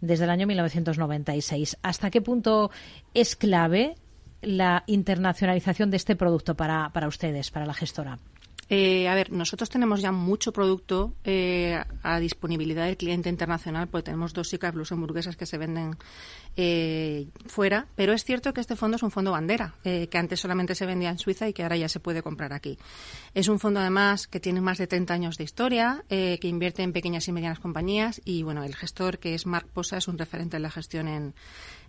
[0.00, 1.78] desde el año 1996.
[1.82, 2.70] ¿Hasta qué punto
[3.12, 3.96] es clave
[4.40, 8.18] la internacionalización de este producto para, para ustedes, para la gestora?
[8.68, 14.06] Eh, a ver, nosotros tenemos ya mucho producto eh, a disponibilidad del cliente internacional, porque
[14.06, 15.96] tenemos dos SICAF luxemburguesas que se venden
[16.56, 20.74] eh, fuera, pero es cierto que este fondo es un fondo bandera, que antes solamente
[20.74, 22.76] se vendía en Suiza y que ahora ya se puede comprar aquí.
[23.34, 26.92] Es un fondo además que tiene más de 30 años de historia, que invierte en
[26.92, 30.56] pequeñas y medianas compañías y bueno, el gestor que es Marc Posa es un referente
[30.56, 31.34] en la gestión en,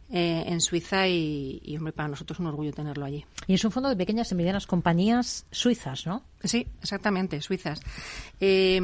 [0.10, 3.26] en Suiza y, y, hombre, para nosotros es un orgullo tenerlo allí.
[3.47, 6.24] Y es un fondo de pequeñas y medianas compañías suizas, ¿no?
[6.43, 7.82] Sí, exactamente, suizas.
[8.39, 8.80] Eh,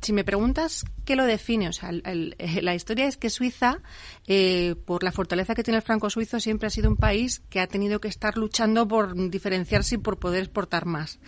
[0.00, 3.80] si me preguntas qué lo define, o sea, la historia es que Suiza,
[4.28, 7.58] eh, por la fortaleza que tiene el franco suizo, siempre ha sido un país que
[7.58, 11.18] ha tenido que estar luchando por diferenciarse y por poder exportar más.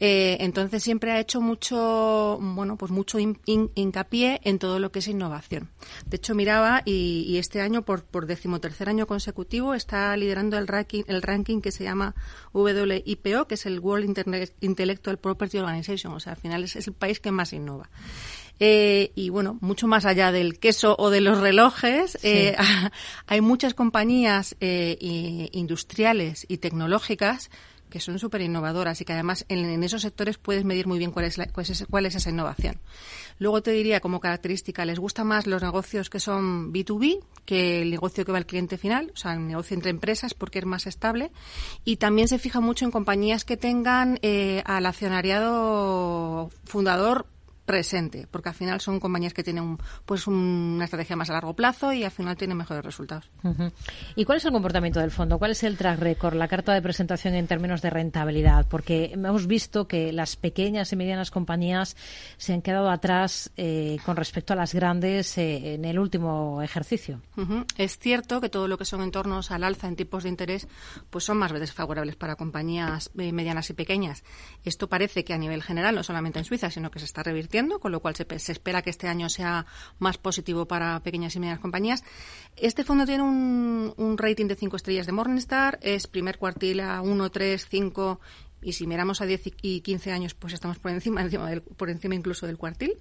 [0.00, 5.08] Eh, entonces siempre ha hecho mucho, bueno, pues mucho hincapié en todo lo que es
[5.08, 5.70] innovación.
[6.06, 11.04] De hecho, miraba y, este año, por, por decimotercer año consecutivo, está liderando el ranking,
[11.06, 12.14] el ranking que se llama
[12.52, 16.12] WIPO, que es el World Internet Intellectual Property Organization.
[16.14, 17.90] O sea, al final es, el país que más innova.
[18.60, 22.56] Eh, y bueno, mucho más allá del queso o de los relojes, eh,
[23.26, 27.50] hay muchas compañías eh, industriales y tecnológicas
[27.92, 31.26] que son súper innovadoras y que además en, esos sectores puedes medir muy bien cuál
[31.26, 31.38] es,
[31.90, 32.80] cuál es esa innovación.
[33.38, 37.90] Luego te diría como característica, les gusta más los negocios que son B2B que el
[37.90, 40.86] negocio que va al cliente final, o sea, el negocio entre empresas porque es más
[40.86, 41.30] estable.
[41.84, 47.26] Y también se fija mucho en compañías que tengan eh, al accionariado fundador
[47.72, 51.90] presente, porque al final son compañías que tienen pues una estrategia más a largo plazo
[51.90, 53.30] y al final tienen mejores resultados.
[54.14, 55.38] ¿Y cuál es el comportamiento del fondo?
[55.38, 58.66] ¿Cuál es el track record, la carta de presentación en términos de rentabilidad?
[58.68, 61.96] Porque hemos visto que las pequeñas y medianas compañías
[62.36, 67.22] se han quedado atrás eh, con respecto a las grandes eh, en el último ejercicio.
[67.78, 70.68] Es cierto que todo lo que son entornos al alza en tipos de interés
[71.08, 74.24] pues son más veces favorables para compañías eh, medianas y pequeñas.
[74.62, 77.61] Esto parece que a nivel general, no solamente en Suiza, sino que se está revirtiendo
[77.80, 79.66] con lo cual se, espera que este año sea
[79.98, 82.04] más positivo para pequeñas y medianas compañías.
[82.56, 87.30] Este fondo tiene un, rating de 5 estrellas de Morningstar, es primer cuartil a 1,
[87.30, 88.20] 3, 5
[88.62, 91.26] y si miramos a 10 y 15 años, pues estamos por encima,
[91.76, 92.96] por encima incluso del cuartil.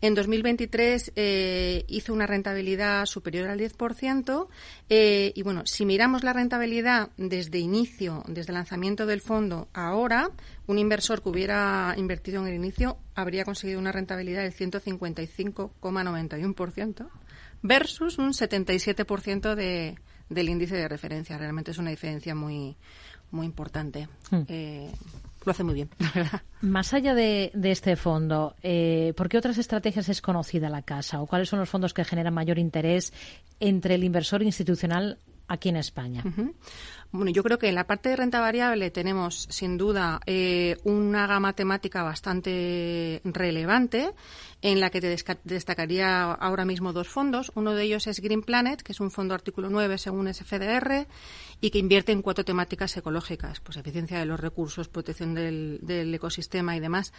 [0.00, 4.46] En 2023 eh, hizo una rentabilidad superior al 10%.
[4.88, 10.30] Eh, y bueno, si miramos la rentabilidad desde inicio, desde el lanzamiento del fondo ahora,
[10.66, 17.08] un inversor que hubiera invertido en el inicio habría conseguido una rentabilidad del 155,91%
[17.62, 19.96] versus un 77% de,
[20.28, 21.36] del índice de referencia.
[21.38, 22.76] Realmente es una diferencia muy,
[23.30, 24.08] muy importante.
[24.30, 24.42] Hmm.
[24.48, 24.90] Eh,
[25.44, 25.90] lo hace muy bien,
[26.60, 31.26] Más allá de, este fondo, eh, ¿por qué otras estrategias es conocida la casa o
[31.26, 33.12] cuáles son los fondos que generan mayor interés
[33.60, 36.22] entre el inversor institucional aquí en España?
[37.10, 41.26] Bueno, yo creo que en la parte de renta variable tenemos sin duda eh, una
[41.26, 44.10] gama temática bastante relevante
[44.60, 47.50] en la que te destacaría ahora mismo dos fondos.
[47.54, 51.06] Uno de ellos es Green Planet, que es un fondo artículo 9 según SFDR
[51.60, 56.76] y que invierte en cuatro temáticas ecológicas, pues eficiencia de los recursos, protección del, ecosistema
[56.76, 57.12] y demás,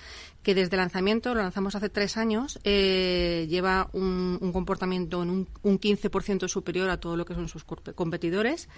[0.44, 5.48] que desde el lanzamiento, lo lanzamos hace tres años, eh, lleva un, comportamiento en un,
[5.62, 8.70] un 15% superior a todo lo que son sus competidores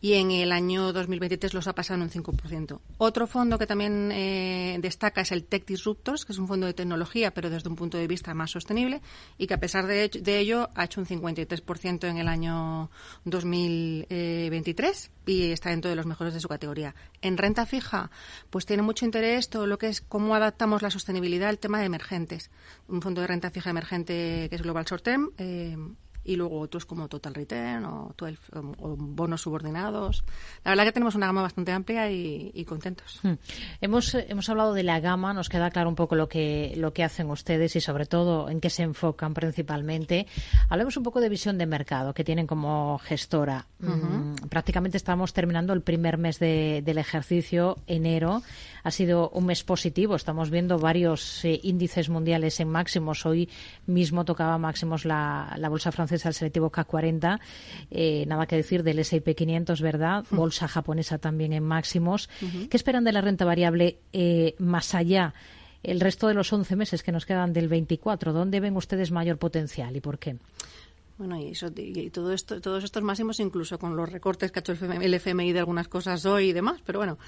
[0.00, 2.80] y en el año 2023 los ha pasado en un 5%.
[2.98, 6.74] Otro fondo que también eh, destaca es el Tech Disruptors, que es un fondo de
[6.74, 9.02] tecnología, pero desde un punto de vista más sostenible,
[9.36, 12.90] y que a pesar de, ello ha hecho un 53% en el año
[13.24, 16.94] 2023 y está dentro de los mejores de su categoría.
[17.20, 18.10] En renta fija,
[18.48, 21.86] pues tiene mucho interés todo lo que es cómo adaptamos la sostenibilidad al tema de
[21.86, 22.50] emergentes.
[22.88, 25.30] Un fondo de renta fija emergente que es Global Short Term.
[25.36, 25.76] Eh,
[26.24, 28.14] y luego otros como Total Return o,
[28.96, 30.24] bonos subordinados.
[30.64, 33.20] La verdad que tenemos una gama bastante amplia y, contentos.
[33.22, 33.34] Hmm.
[33.80, 37.04] Hemos, hemos hablado de la gama, nos queda claro un poco lo que, lo que
[37.04, 40.26] hacen ustedes y sobre todo en qué se enfocan principalmente.
[40.68, 43.66] Hablemos un poco de visión de mercado que tienen como gestora.
[43.78, 48.42] Mm, prácticamente estamos terminando el primer mes del ejercicio, enero.
[48.82, 50.14] Ha sido un mes positivo.
[50.14, 53.26] Estamos viendo varios eh, índices mundiales en máximos.
[53.26, 53.48] Hoy
[53.86, 57.40] mismo tocaba máximos la, la bolsa francesa al selectivo K40.
[57.90, 60.24] Eh, nada que decir del S&P 500, ¿verdad?
[60.30, 60.36] Hmm.
[60.36, 62.28] Bolsa japonesa también en máximos.
[62.70, 65.34] ¿Qué esperan de la renta variable eh, más allá?
[65.82, 69.38] El resto de los 11 meses que nos quedan del 24, ¿dónde ven ustedes mayor
[69.38, 70.36] potencial y por qué?
[71.20, 74.62] Bueno, y, eso, y todo esto, todos estos máximos, incluso con los recortes que ha
[74.62, 77.18] hecho el FMI de algunas cosas hoy y demás, pero bueno,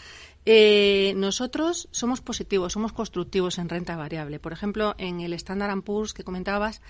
[0.47, 4.39] eh, nosotros somos positivos, somos constructivos en renta variable.
[4.39, 6.81] Por ejemplo, en el Standard Poor's que comentabas,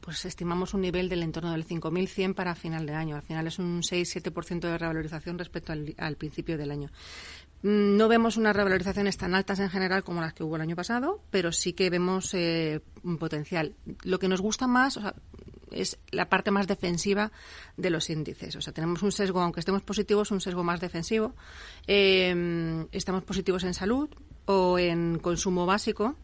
[0.00, 3.14] pues estimamos un nivel del entorno del 5.100 para final de año.
[3.14, 6.90] Al final es un 6-7% de revalorización respecto al, principio del año.
[7.62, 10.74] Mm, no vemos unas revalorizaciones tan altas en general como las que hubo el año
[10.74, 13.76] pasado, pero sí que vemos eh, un potencial.
[14.02, 14.98] Lo que nos gusta más
[15.72, 17.32] es la parte más defensiva
[17.76, 18.56] de los índices.
[18.56, 21.34] O sea, tenemos un sesgo, aunque estemos positivos, un sesgo más defensivo.
[21.86, 24.08] Eh, estamos positivos en salud
[24.46, 26.16] o en consumo básico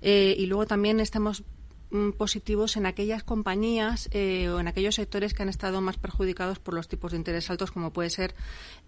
[0.00, 1.44] eh, y luego también estamos
[1.90, 6.58] mm, positivos en aquellas compañías eh, o en aquellos sectores que han estado más perjudicados
[6.58, 8.34] por los tipos de interés altos, como puede ser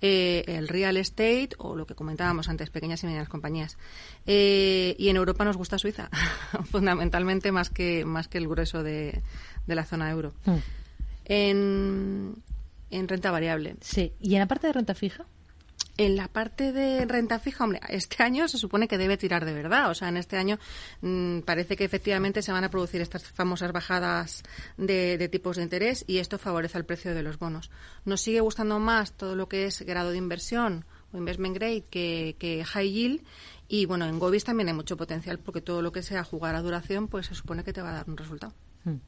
[0.00, 3.76] eh, el real estate o lo que comentábamos antes, pequeñas y medianas compañías.
[4.26, 6.10] Eh, y en Europa nos gusta Suiza,
[6.70, 9.22] fundamentalmente más que, más que el grueso de,
[9.74, 10.34] la zona euro.
[10.44, 10.56] Mm.
[11.24, 12.34] En,
[12.90, 13.76] en renta variable.
[13.80, 14.12] Sí.
[14.20, 15.26] ¿Y en la parte de renta fija?
[15.98, 19.52] En la parte de renta fija, hombre, este año se supone que debe tirar de
[19.52, 19.90] verdad.
[19.90, 20.56] O sea, en este año
[21.00, 24.44] mm, parece que efectivamente se van a producir estas famosas bajadas
[24.76, 27.72] de, tipos de interés y esto favorece el precio de los bonos.
[28.04, 32.64] Nos sigue gustando más todo lo que es grado de inversión o investment grade que,
[32.64, 33.22] high yield.
[33.66, 36.62] Y bueno, en Govis también hay mucho potencial porque todo lo que sea jugar a
[36.62, 38.54] duración, pues se supone que te va a dar un resultado.
[38.84, 38.98] Mm.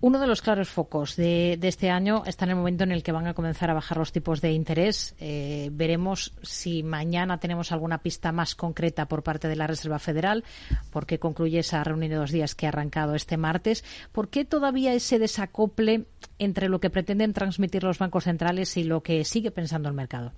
[0.00, 3.10] Uno de los claros focos de, este año está en el momento en el que
[3.10, 5.16] van a comenzar a bajar los tipos de interés.
[5.18, 10.44] Eh, veremos si mañana tenemos alguna pista más concreta por parte de la Reserva Federal,
[10.92, 13.84] porque concluye esa reunión de dos días que ha arrancado este martes.
[14.12, 16.04] ¿Por qué todavía ese desacople
[16.38, 20.32] entre lo que pretenden transmitir los bancos centrales y lo que sigue pensando el mercado?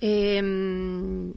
[0.00, 1.32] Em,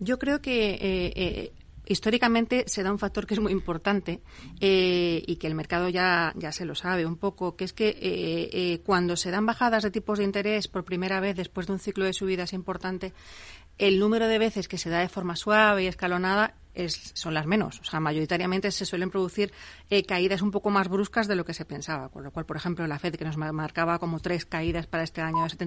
[0.00, 1.52] yo creo que eh, eh,
[1.88, 4.20] históricamente se da un factor que es muy importante
[4.60, 7.88] eh, y que el mercado ya, ya se lo sabe un poco, que es que
[7.88, 11.72] eh, eh, cuando se dan bajadas de tipos de interés por primera vez después de
[11.72, 13.14] un ciclo de subidas importante,
[13.78, 16.54] el número de veces que se da de forma suave y escalonada
[17.14, 17.80] son las menos.
[17.80, 19.52] O sea, mayoritariamente se suelen producir
[20.06, 22.08] caídas un poco más bruscas de lo que se pensaba.
[22.08, 25.20] Con lo cual, por ejemplo, la FED, que nos marcaba como tres caídas para este
[25.20, 25.66] año de